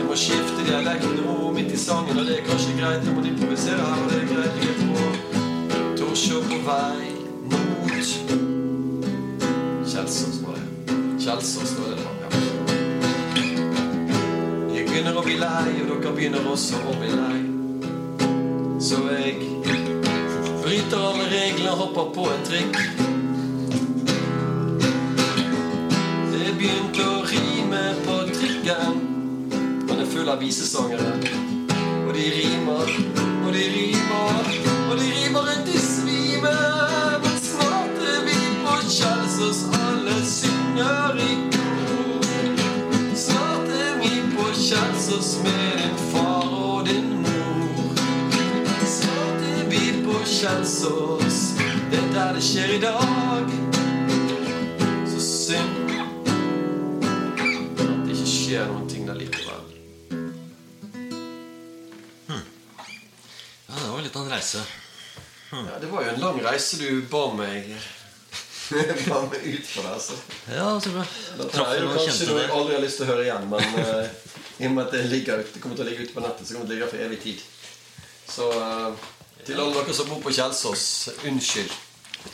[0.00, 3.06] Jeg må skifte dialekt nå midt i sangen, og det er kanskje greit.
[3.06, 4.58] Jeg må improvisere her, og det er greit.
[4.66, 7.14] Jeg på Torshov på vei
[7.54, 8.37] mot
[11.36, 11.44] det.
[11.44, 12.02] står det.
[12.20, 12.28] Ja.
[14.74, 17.38] Jeg begynner å bli lei, og dere begynner også å bli lei.
[18.80, 19.34] Så jeg
[20.62, 22.78] bryter alle reglene hopper på en trikk.
[26.32, 29.02] Det begynte å rime på trikken.
[29.88, 31.12] Den er full av visesangere.
[32.06, 32.94] Og de rimer,
[33.44, 34.54] og de rimer,
[34.88, 36.56] og de rimer rundt i svime.
[37.26, 39.66] Men snart er vi på Kjelsås,
[45.18, 47.94] Kjelsås med din far og din mor.
[48.86, 49.10] Så
[49.42, 51.54] er vi på Kjelsås,
[51.90, 53.50] det er der det skjer i dag.
[55.10, 56.30] Så synd at
[58.06, 59.66] det ikke skjer noen ting der likevel.
[62.28, 64.62] Ja, det var litt av en reise.
[65.50, 67.74] Ja, det var jo en lang reise du ba meg
[69.08, 70.16] Ba med ut på der, altså.
[70.52, 71.04] Ja, så bra.
[71.38, 73.78] Dette Traff er jo kanskje noe jeg aldri har lyst til å høre igjen, men
[73.80, 74.26] uh,
[74.58, 76.56] i og med at det, ligger, det kommer til å ligge ute på nettet, så
[76.56, 77.46] kommer det til å ligge for evig tid.
[78.28, 79.08] Så uh,
[79.48, 80.84] til alle dere som bor på Kjelsås,
[81.24, 81.72] unnskyld.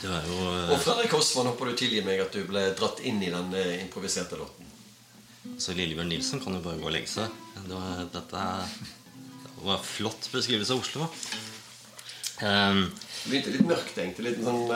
[0.01, 2.99] Det er jo Og eh, Fredrik Hosman, håper du tilgir meg at du ble dratt
[3.07, 4.67] inn i den eh, improviserte låten.
[5.61, 7.31] Så Lillebjørn Nilsen kan jo bare gå og legge seg.
[7.55, 8.43] Det var, dette
[9.45, 11.07] det var en flott beskrivelse av Oslo.
[12.43, 14.35] Um, Det begynte litt mørkt, egentlig.
[14.35, 14.67] Litt sånn,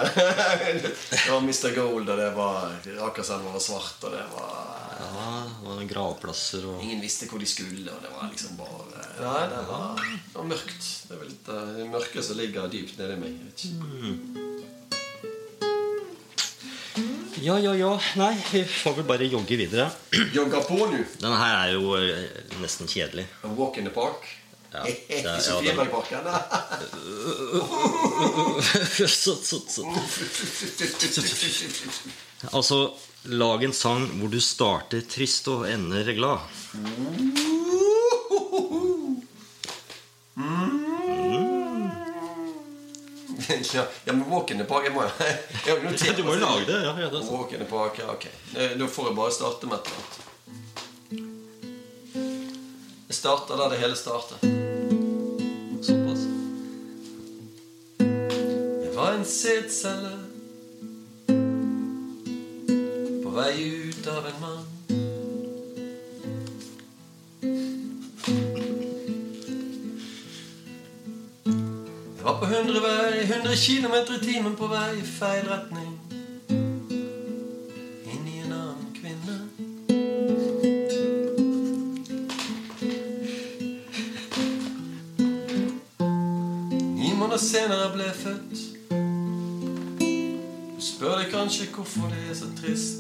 [1.14, 1.70] det var Mr.
[1.76, 2.76] Gold, og det var
[3.10, 7.48] Akerselva var svart, og det var ja, det var gravplasser og Ingen visste hvor de
[7.48, 10.86] skulle, og det var liksom bare Nei, det var, det var mørkt.
[11.08, 13.34] Det er vel litt eh, det mørke som ligger dypt nedi meg.
[13.52, 14.48] ikke.
[17.44, 17.92] Ja, ja, ja.
[18.20, 19.90] Nei, vi får vel bare jogge videre.
[20.36, 21.02] Jogga på nå.
[21.20, 22.28] Denne her er jo eh,
[22.64, 23.28] nesten kjedelig.
[23.44, 24.24] A walk in the park.
[24.72, 24.86] Ja,
[25.24, 25.38] ja,
[29.08, 29.82] så, så, så.
[32.52, 32.94] Altså,
[33.24, 36.40] lag en sang hvor du starter trist og ender glad.
[43.74, 44.24] ja, ja, men
[44.58, 46.80] the park Jeg må jeg Du må jo lage det.
[46.86, 47.26] Ja, ja, det
[47.58, 48.26] the park, ja, ok.
[48.78, 50.19] Nå får jeg bare starte med et eller annet.
[53.10, 54.36] Jeg starta der det hele starta.
[55.82, 56.20] Såpass.
[58.84, 60.12] Jeg var en sædcelle
[63.24, 64.66] på vei ut av en mann.
[72.16, 75.89] Jeg var på 100, vei, 100 km i timen på vei i feil retning.
[91.80, 92.99] Deg kanskje hvorfor det er så trist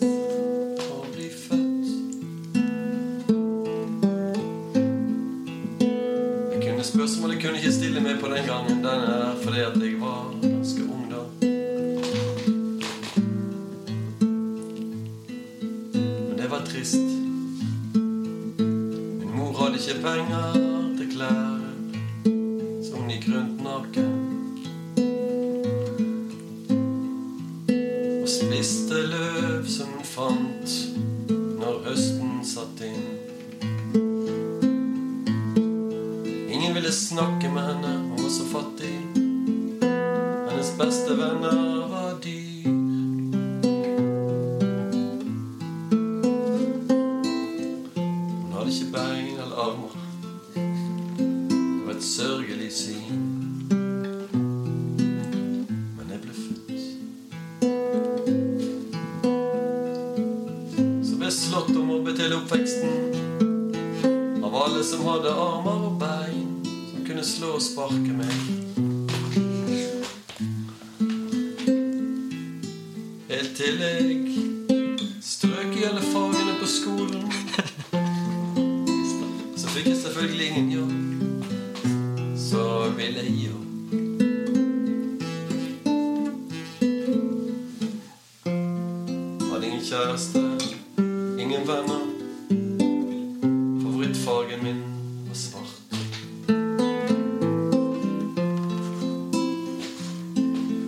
[94.64, 94.84] Min
[95.28, 95.82] var svart.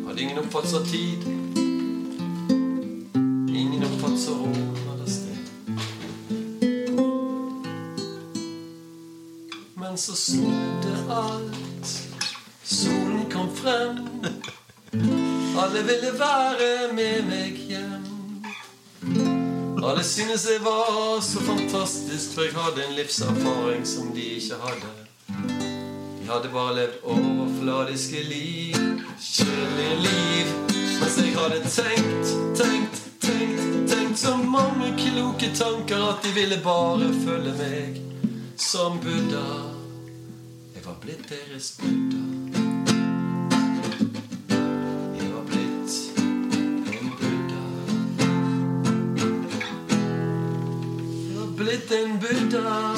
[0.08, 1.24] Hadde ingen oppfattelse av tid.
[3.56, 4.82] Ingen oppfattelse av rom.
[9.92, 12.12] Men så snudde alt.
[12.64, 13.98] Solen kom frem.
[15.58, 17.61] Alle ville være med meg.
[19.92, 24.92] Alle synes jeg var så fantastisk, for jeg hadde en livserfaring som de ikke hadde.
[26.20, 28.78] De hadde bare levd overfladiske liv,
[29.20, 30.54] kjedelige liv.
[31.02, 32.32] Mens jeg hadde tenkt,
[32.62, 38.00] tenkt, tenkt, tenkt så mange kloke tanker at de ville bare følge meg
[38.56, 39.48] som Buddha.
[40.76, 42.41] Jeg var blitt deres Buddha.
[51.92, 52.94] En Buddha.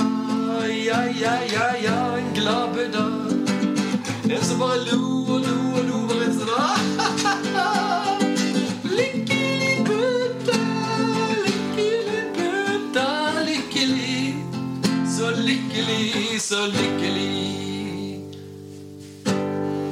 [0.67, 3.05] Ja, ja, ja, ja, en glad Buddha.
[4.29, 5.99] En som bare lo og lo og lo.
[6.19, 6.77] Litt sånn ah,
[8.83, 10.59] Lykkelig Buddha,
[11.45, 13.07] lykkelig Buddha,
[13.49, 14.35] lykkelig.
[15.15, 18.21] Så lykkelig, så lykkelig.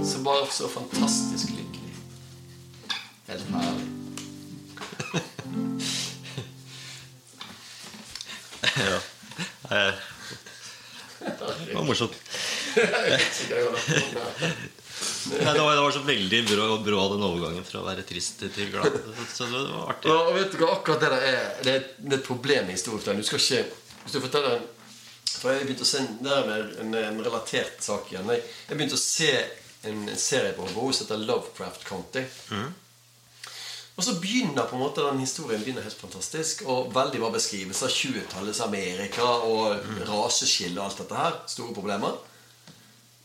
[0.05, 1.50] Så bare så fantastisk
[11.91, 12.15] morsomt.
[15.29, 18.41] Nei, det, var, det var så veldig bra, bra den overgangen fra å være trist
[18.41, 18.97] til glad.
[19.33, 20.11] Så det var artig.
[20.11, 22.75] Ja, vet du hva, akkurat det der er Det er, det er et problem i
[22.75, 23.63] historien Du skal ikke
[24.03, 24.61] Hvis du forteller
[25.29, 26.51] For jeg begynte å se Det er
[26.83, 28.29] en, en relatert sak igjen.
[28.35, 29.31] Jeg, jeg begynte å se
[29.89, 32.25] en, en serie på HBO som heter Lovecraft County.
[33.99, 36.63] Og så begynner på en måte den historien begynner helt fantastisk.
[36.65, 41.39] Og veldig bra beskrivelse av 20-tallets Amerika og raseskille og alt dette her.
[41.51, 42.15] Store problemer.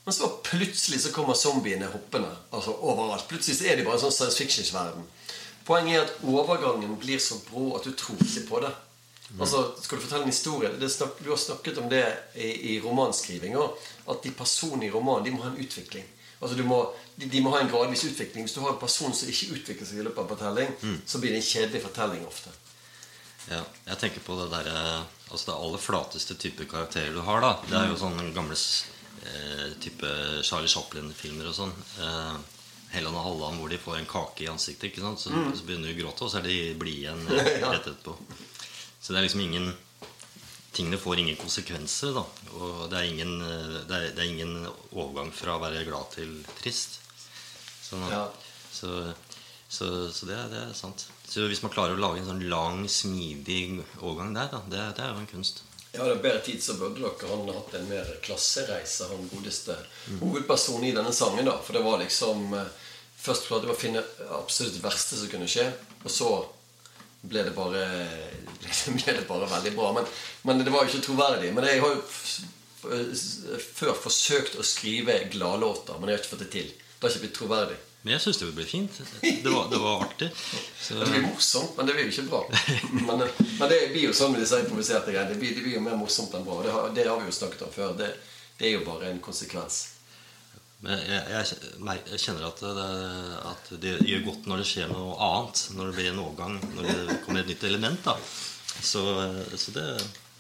[0.06, 3.28] Men så plutselig så kommer zombiene hoppende altså overalt.
[3.30, 5.06] Plutselig så er de bare en sånn science fiction-verden.
[5.66, 8.74] Poenget er at overgangen blir så brå at du tror ikke på det.
[9.40, 12.04] Altså, Skal du fortelle en historie det snak, Du har snakket om det
[12.34, 13.74] i, i romanskriving også,
[14.10, 16.04] At de personene i romanen de må ha en utvikling.
[16.40, 16.82] Altså du må,
[17.16, 18.44] de, de må ha en gradvis utvikling.
[18.44, 21.20] Hvis du har en person som ikke utvikler seg i løpet av en fortelling, så
[21.22, 22.52] blir det en kjedelig fortelling ofte.
[23.46, 24.68] Ja, jeg tenker på det der
[25.26, 27.54] Altså det aller flateste type karakterer du har, da.
[27.66, 30.10] Det er jo sånne gamle eh, type
[30.46, 31.72] Charlie Chaplin-filmer og sånn.
[31.98, 32.36] Eh,
[32.92, 35.24] Helland og Halland hvor de får en kake i ansiktet, ikke sant?
[35.24, 38.14] Så, så begynner de å gråte, og så er de blide igjen eh, rett etterpå.
[39.00, 39.72] Så det er liksom ingen
[40.76, 42.24] Tingene får ingen konsekvenser, da.
[42.60, 46.10] Og det er ingen, eh, det er, det er ingen overgang fra å være glad
[46.12, 46.98] til trist.
[47.86, 48.24] Sånn at, Ja.
[48.76, 48.90] Så,
[49.72, 51.06] så, så det, er- det er sant.
[51.26, 55.04] Så hvis man klarer å lage en sånn lang, smidig overgang der, da, det, det
[55.06, 55.62] er jo en kunst.
[55.96, 59.78] Ja, det er bedre tid så burde dere han hatt en mer klassereise, han godeste
[60.20, 61.48] hovedpersonen i denne sangen.
[61.48, 62.68] da For det var liksom eh,
[63.16, 64.02] Først klarte vi å finne
[64.36, 65.64] absolutt verste som kunne skje,
[66.04, 66.28] og så
[67.30, 67.84] ble det bare
[68.98, 69.92] ble det bare veldig bra.
[69.96, 70.06] Men,
[70.48, 71.52] men det var jo ikke troverdig.
[71.56, 72.04] Men jeg har jo
[73.76, 76.70] før forsøkt å skrive gladlåter, men jeg har ikke fått det til.
[76.70, 77.78] Det har ikke blitt troverdig.
[78.06, 78.98] Men jeg syns det ble fint.
[79.18, 80.28] Det var, det var artig.
[80.78, 82.42] Så, Det blir morsomt, men det blir jo ikke bra.
[83.08, 85.32] Men, men det blir jo sånn med disse improviserte greiene.
[85.32, 86.60] Det blir, det blir jo mer morsomt enn bra.
[86.62, 87.96] Det har, det har vi jo snakket om før.
[87.98, 88.12] Det,
[88.60, 89.80] det er jo bare en konsekvens.
[90.84, 92.88] Men jeg, jeg, jeg kjenner at det,
[93.48, 95.62] at det gjør godt når det skjer noe annet.
[95.76, 96.58] Når det blir en overgang.
[96.76, 98.04] Når det kommer et nytt element.
[98.04, 99.02] da Så,
[99.56, 99.86] så det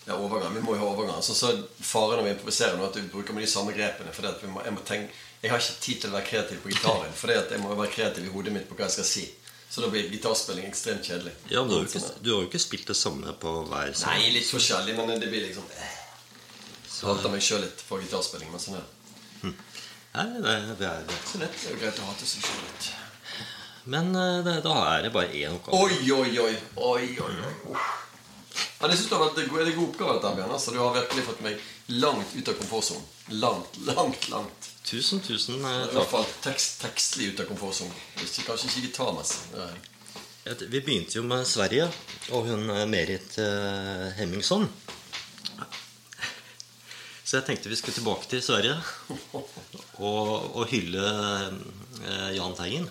[0.06, 0.52] Ja, overgang.
[0.54, 1.22] Vi må jo ha overgang.
[1.24, 4.12] Så, så Faren når vi improviserer nå, at du bruker med de samme grepene.
[4.12, 6.74] For vi må, jeg, må tenke, jeg har ikke tid til å være kreativ på
[6.74, 7.16] gitaren.
[7.16, 9.26] For jeg må være kreativ i hodet mitt på hva jeg skal si.
[9.72, 11.32] Så da blir gitarspilling ekstremt kjedelig.
[11.50, 14.14] Ja, men du har, ikke, du har jo ikke spilt det samme på hver sang.
[14.14, 15.96] Nei, litt forskjellig, men det blir liksom eh.
[16.86, 18.52] Så hater meg sjøl litt på gitarspilling.
[18.52, 19.56] Men sånn er det.
[20.16, 21.56] Nei, det, det er ikke Så lett.
[21.60, 22.88] Det er jo greit å ha til seg sjøl litt.
[23.94, 25.78] Men eh, det, da er det bare én oppgave.
[25.84, 26.54] Oi, oi, oi.
[26.76, 27.34] oi, oi,
[27.70, 27.82] oi.
[28.80, 30.54] Ja, det synes du har vært en god, god oppgave, dette, Bjørn.
[30.56, 31.60] Altså, du har virkelig fått meg
[32.00, 33.04] langt ut av komfortsonen.
[33.42, 34.70] Langt, langt, langt.
[34.86, 37.94] Tusen, tusen eh, I hvert fall tekst, tekstlig ut av komfortsonen.
[38.16, 39.44] Kanskje ikke gitarmessig.
[39.60, 41.88] Er- Vi begynte jo med Sverige
[42.36, 44.68] og hun eh, Merit eh, Hemmingsson.
[47.26, 48.76] Så jeg tenkte vi skulle tilbake til Sverige
[49.98, 52.86] og, og hylle eh, Jahn Teigen.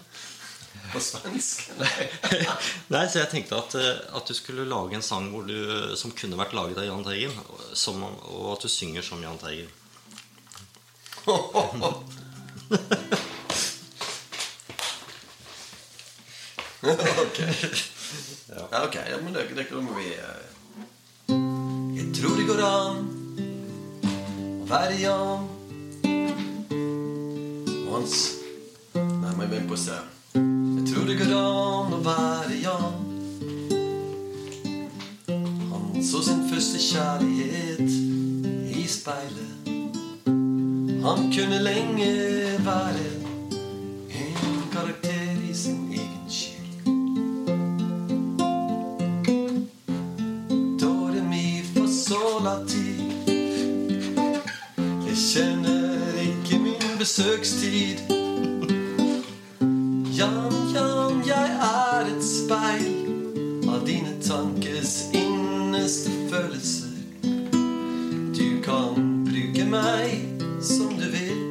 [0.92, 1.70] På svensk?
[1.80, 2.08] Nei.
[2.94, 5.56] Nei, så jeg tenkte at, eh, at du skulle lage en sang du,
[5.96, 7.32] som kunne vært laget av Jahn Teigen,
[7.72, 9.72] som, og at du synger som Jahn Teigen.
[16.86, 17.40] ok.
[18.52, 18.96] Ja, ok.
[19.00, 20.44] Ja, men det, det kommer vi eh.
[21.96, 23.25] Jeg tror det går an
[24.66, 25.48] å
[27.92, 28.36] Once
[29.38, 29.92] men vi på se.
[30.34, 32.96] Jeg tror det går an være Jan.
[35.72, 37.90] Han så sin første kjærlighet
[38.78, 39.70] i speilet.
[41.06, 42.10] Han kunne lenge
[42.66, 43.06] være
[44.10, 46.86] en karakter i sin egen skyld.
[50.80, 52.85] Do, re, mi, fa, sol, la, ti.
[55.36, 57.98] Kjenner ikke min besøkstid.
[60.18, 66.96] Jan, Jan, jeg er et speil av dine tankes inneste følelser.
[68.32, 68.96] Du kan
[69.28, 71.44] bruke meg som du vil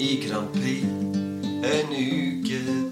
[0.00, 0.88] i Grand Prix
[1.68, 2.83] en uke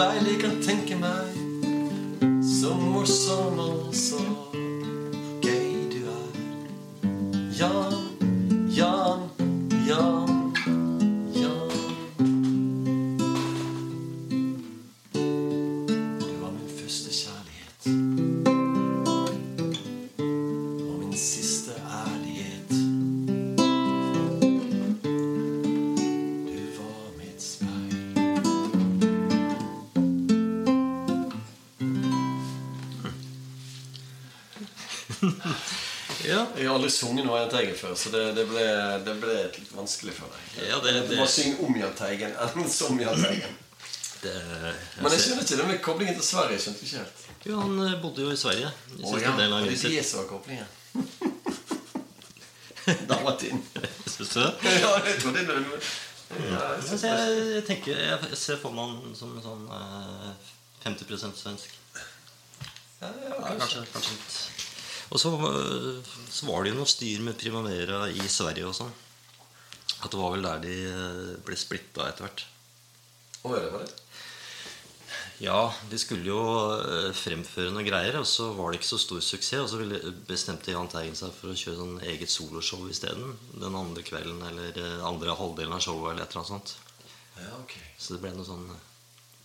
[0.00, 1.39] speil jeg kan tenke meg.
[36.90, 38.64] Aldri sunget noe Jahn Teigen før, så det, det, ble,
[39.06, 40.68] det ble litt vanskelig for deg.
[40.68, 43.56] Ja, det- Du må synge om Jahn Teigen enn som Jahn Teigen.
[44.22, 44.34] det,
[45.00, 46.52] Men jeg skjønner ikke det med koblingen til Sverige.
[46.58, 47.24] Jeg skjønte ikke helt.
[47.46, 48.70] jo, han eh, bodde jo i Sverige.
[48.98, 50.68] I Å ja, av det er de det som var koblingen.
[53.08, 53.62] Dalmatin.
[54.10, 54.52] Synes du det?
[54.82, 55.82] ja, jeg trodde det var
[56.30, 60.30] ja, jeg jeg, jeg tenker Jeg ser for meg han som sånn eh,
[60.84, 61.72] 50 svensk.
[63.00, 63.58] ja, ja, Ja, kanskje.
[63.58, 64.49] kanskje, kanskje litt.
[65.10, 68.92] Og så, eh, så var det jo noe styr med Primavera i Sverige og sånn.
[70.00, 72.44] At det var vel der de eh, ble splitta etter hvert.
[73.40, 73.96] Hva var det var det.
[75.40, 76.40] Ja, de skulle jo
[76.76, 79.74] eh, fremføre noen greier, og så var det ikke så stor suksess.
[79.74, 83.34] Og så bestemte Jahn Teigen seg for å kjøre sånn eget soloshow isteden.
[83.56, 86.76] Den andre kvelden eller andre halvdelen av showet eller et eller annet sånt.
[87.40, 87.76] Ja, ok.
[87.98, 88.68] Så det ble noe sånn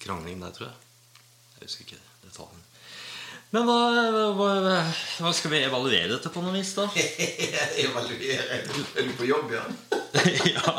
[0.03, 1.23] krangling der, tror jeg.
[1.55, 2.64] Jeg husker ikke detaljen.
[3.53, 3.77] Men hva,
[4.35, 4.49] hva,
[5.21, 6.87] hva skal vi evaluere dette på noe vis, da?
[7.85, 8.61] Evaluere.
[8.61, 9.63] Er du på jobb, ja?
[10.55, 10.73] ja.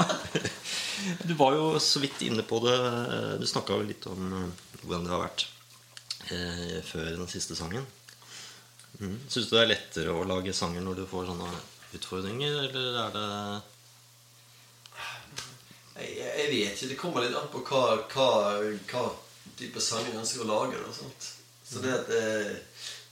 [1.22, 2.76] Du var jo så vidt inne på det.
[3.40, 5.46] Du snakka jo litt om eh, hvordan det har vært
[6.32, 7.86] eh, før den siste sangen.
[8.98, 9.18] Mm.
[9.28, 11.48] Syns du det er lettere å lage sanger når du får sånne
[11.96, 13.26] utfordringer, eller er det
[15.96, 16.90] Jeg, jeg vet ikke.
[16.92, 18.28] Det kommer litt an på hva, hva,
[18.90, 19.06] hva
[19.56, 20.80] type sanger jeg ønsker å lage.
[20.84, 21.32] Og sånt.
[21.68, 22.56] Så det, eh,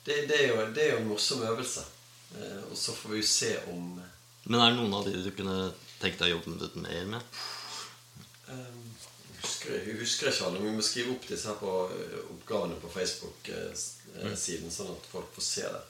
[0.05, 1.83] det, det, er jo, det er jo en morsom øvelse.
[2.37, 4.01] Eh, Og så får vi jo se om
[4.45, 7.23] Men er det noen av de du kunne tenkt deg å jobbe litt mer med?
[8.49, 8.57] Jeg
[9.45, 12.77] Husker jeg husker ikke alle, men vi må skrive opp disse her på eh, oppgavene
[12.81, 15.85] på Facebook-siden, sånn at folk får se det.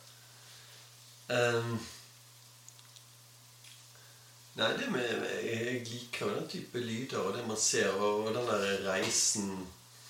[4.54, 5.06] Nei, det med,
[5.42, 9.48] Jeg liker jo den type lyder og det man ser, og den der reisen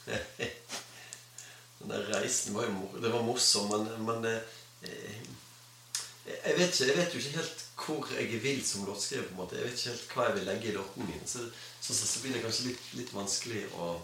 [1.84, 4.40] Den der reisen var jo det var morsom, men, men eh,
[6.24, 9.26] jeg vet, ikke, jeg vet jo ikke helt hvor jeg vil som låtskriver.
[9.28, 11.26] på en måte Jeg vet ikke helt hva jeg vil legge i låtene mine.
[11.28, 11.44] Så,
[11.80, 13.94] så, så, så blir det kanskje litt, litt vanskelig å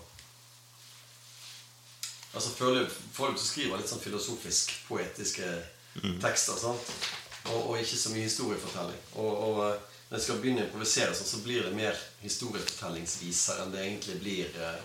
[2.31, 2.51] Altså
[3.13, 5.47] Folk som skriver litt sånn filosofisk, poetiske
[6.23, 6.59] tekster.
[6.61, 6.93] sant?
[7.51, 9.01] Og, og ikke så mye historiefortelling.
[9.19, 13.65] Og, og eh, når jeg skal begynne å improvisere, så, så blir det mer historiefortellingsviser
[13.65, 14.81] enn det egentlig blir eh.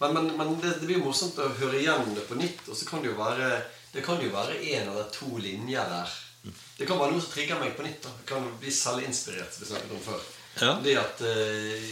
[0.00, 2.64] Men, men, men det, det blir morsomt å høre igjen det på nytt.
[2.68, 3.50] Og så kan det jo være
[3.90, 6.10] det kan jo være én eller to linjer der.
[6.78, 8.02] Det kan være noe som trigger meg på nytt.
[8.04, 8.12] da.
[8.20, 10.26] Det kan bli selvinspirert, som vi snakket om før.
[10.60, 10.74] Ja.
[10.84, 11.88] Det at eh,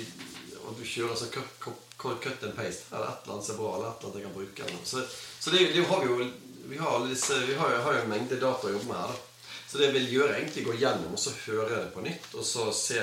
[0.68, 3.72] og du kjører sånn cut, cut, and paste, eller et eller annet som er bra,
[3.76, 4.84] eller et eller annet jeg kan bruke.
[4.84, 5.04] Så,
[5.40, 6.28] så det, det har vi jo
[6.68, 9.14] vi har, disse, vi har, har jo en mengde data å jobbe med her.
[9.14, 9.54] da.
[9.68, 12.28] Så det jeg vil gjøre, egentlig gå gjennom og så høre det på nytt.
[12.36, 13.00] Og så se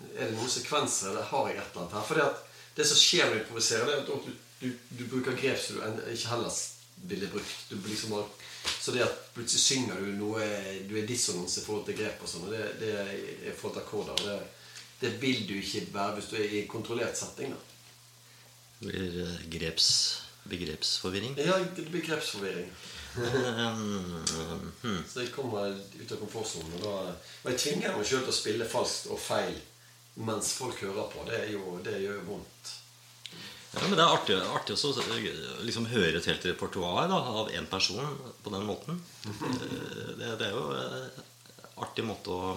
[0.00, 2.04] Er det noen sekvenser, eller har jeg et eller annet her?
[2.08, 2.38] Fordi at
[2.76, 4.68] det som skjer når du improviserer, er at du, du,
[4.98, 6.54] du bruker grep som du ikke heller
[7.10, 7.56] ville brukt.
[7.70, 8.28] Du liksom har,
[8.80, 10.44] så det at plutselig synger du noe
[10.88, 13.78] Du er dissonans i forhold til grep og sånn, og det, det er i forhold
[13.78, 14.24] til akkorder.
[14.26, 14.38] Det,
[15.00, 17.54] det vil du ikke være hvis du er i en kontrollert setting.
[17.56, 17.60] da.
[18.80, 19.88] Det blir eh, greps,
[20.48, 21.34] begrepsforvirring.
[21.40, 22.70] Ja, det blir grepsforvirring.
[23.10, 24.22] Um,
[24.82, 25.00] hmm.
[25.10, 26.76] Så jeg kommer ut av komfortsonen.
[26.78, 29.56] Og, da- og jeg tvinger meg sjøl til å spille falskt og feil
[30.14, 31.24] mens folk hører på.
[31.28, 32.76] Det, er jo, det gjør jo vondt.
[33.70, 37.68] Ja, men Det er artig, artig å liksom, høre et helt repertoar da, av én
[37.70, 38.98] person på den måten.
[39.26, 41.10] Eh, Det, det er jo en
[41.86, 42.56] artig måte å,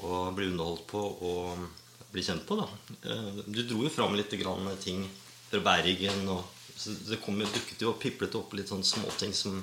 [0.00, 1.66] å bli underholdt på og
[2.14, 2.56] bli kjent på.
[2.62, 2.68] da.
[3.10, 5.04] Eh, Du dro jo fram litt grann ting
[5.50, 6.28] fra Bergen.
[6.32, 6.44] og
[6.74, 9.60] så Det kom, dukket jo og piplet opp litt sånn småting som,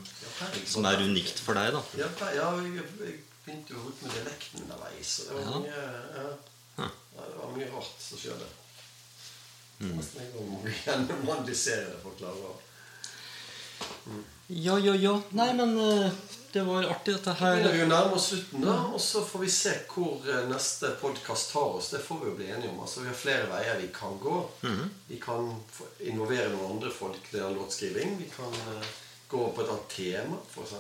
[0.66, 1.74] som er unikt for deg.
[1.74, 1.82] da.
[1.98, 3.20] Ja jeg, jeg
[3.52, 5.14] begynte jo å holde med dialekten underveis.
[5.20, 5.86] Og det var mye
[6.16, 6.26] ja.
[6.80, 6.90] ja,
[7.28, 8.50] det var mye rart som skjedde.
[9.82, 9.98] Mm.
[9.98, 12.60] Jeg må gjennomanalysere det for å klare å
[14.48, 15.16] Ja, ja, ja.
[15.36, 16.12] Nei, men eh,
[16.54, 17.64] det var artig, dette her.
[17.66, 21.54] vi jo nærme oss slutten, da, og så får vi se hvor eh, neste podkast
[21.56, 21.92] tar oss.
[21.96, 22.82] Det får vi jo bli enige om.
[22.86, 24.38] Altså, Vi har flere veier vi kan gå.
[25.08, 25.50] Vi kan
[26.12, 28.20] involvere noen andre folk i låtskriving.
[28.22, 28.92] Vi kan eh,
[29.32, 30.74] gå på et annet tema, f.eks.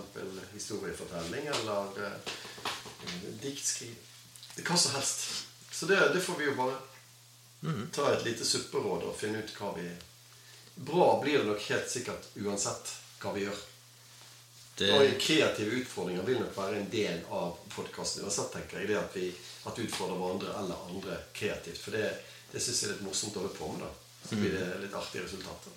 [0.54, 2.32] historiefortelling eller uh,
[3.41, 3.97] diktskriving.
[4.62, 5.28] Hva som helst.
[5.72, 6.80] Så det, det får vi jo bare
[7.95, 9.89] ta et lite supperåd og finne ut hva vi
[10.76, 13.58] Bra blir det nok helt sikkert uansett hva vi gjør.
[14.80, 18.88] Det, Og kreative utfordringer vil nok være en del av podkasten uansett, tenker jeg.
[18.89, 19.28] Det at vi,
[19.68, 21.84] at vi utfordrer hverandre eller andre kreativt.
[21.84, 22.08] For det,
[22.54, 23.84] det syns jeg er litt morsomt å holde på med.
[23.84, 23.91] da.
[24.24, 25.76] Så blir det litt artige resultater.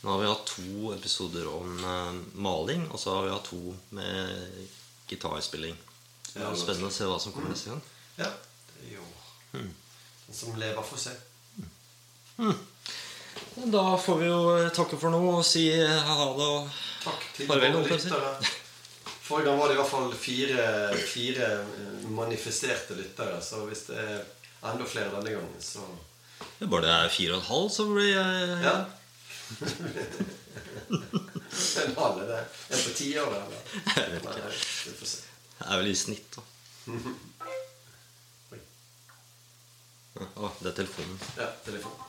[0.00, 3.74] Nå har vi hatt to episoder om eh, maling, og så har vi hatt to
[3.96, 4.68] med
[5.10, 5.76] gitarspilling.
[6.30, 7.82] Det er spennende å se hva som kommer neste gang.
[8.20, 8.30] Ja,
[8.76, 9.06] det er jo
[9.52, 11.16] den som lever, får se.
[13.70, 14.40] Da får vi jo
[14.72, 16.46] takke for nå og si ha det.
[16.46, 16.70] og
[17.04, 17.76] Takk til Farvel.
[19.30, 20.62] Forrige gang var det i hvert fall fire,
[21.06, 23.36] fire eh, manifesterte lyttere.
[23.44, 24.22] Så hvis det er
[24.70, 25.84] enda flere denne gangen, så
[26.58, 28.74] Det bare det er fire og en halv, så blir jeg Ja.
[31.84, 32.38] En halv, er det
[32.70, 33.60] en på ti år, eller?
[33.96, 34.42] Jeg vet ikke.
[34.44, 35.08] Nei, vi.
[35.60, 36.42] Det er vel i snitt, da.
[40.20, 41.18] Å, det er telefonen.
[41.38, 42.06] Ja, telefonen.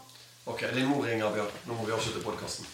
[0.51, 1.57] Ok, din mor ringer, Bjørn.
[1.69, 2.65] Nå må vi avslutte podkasten.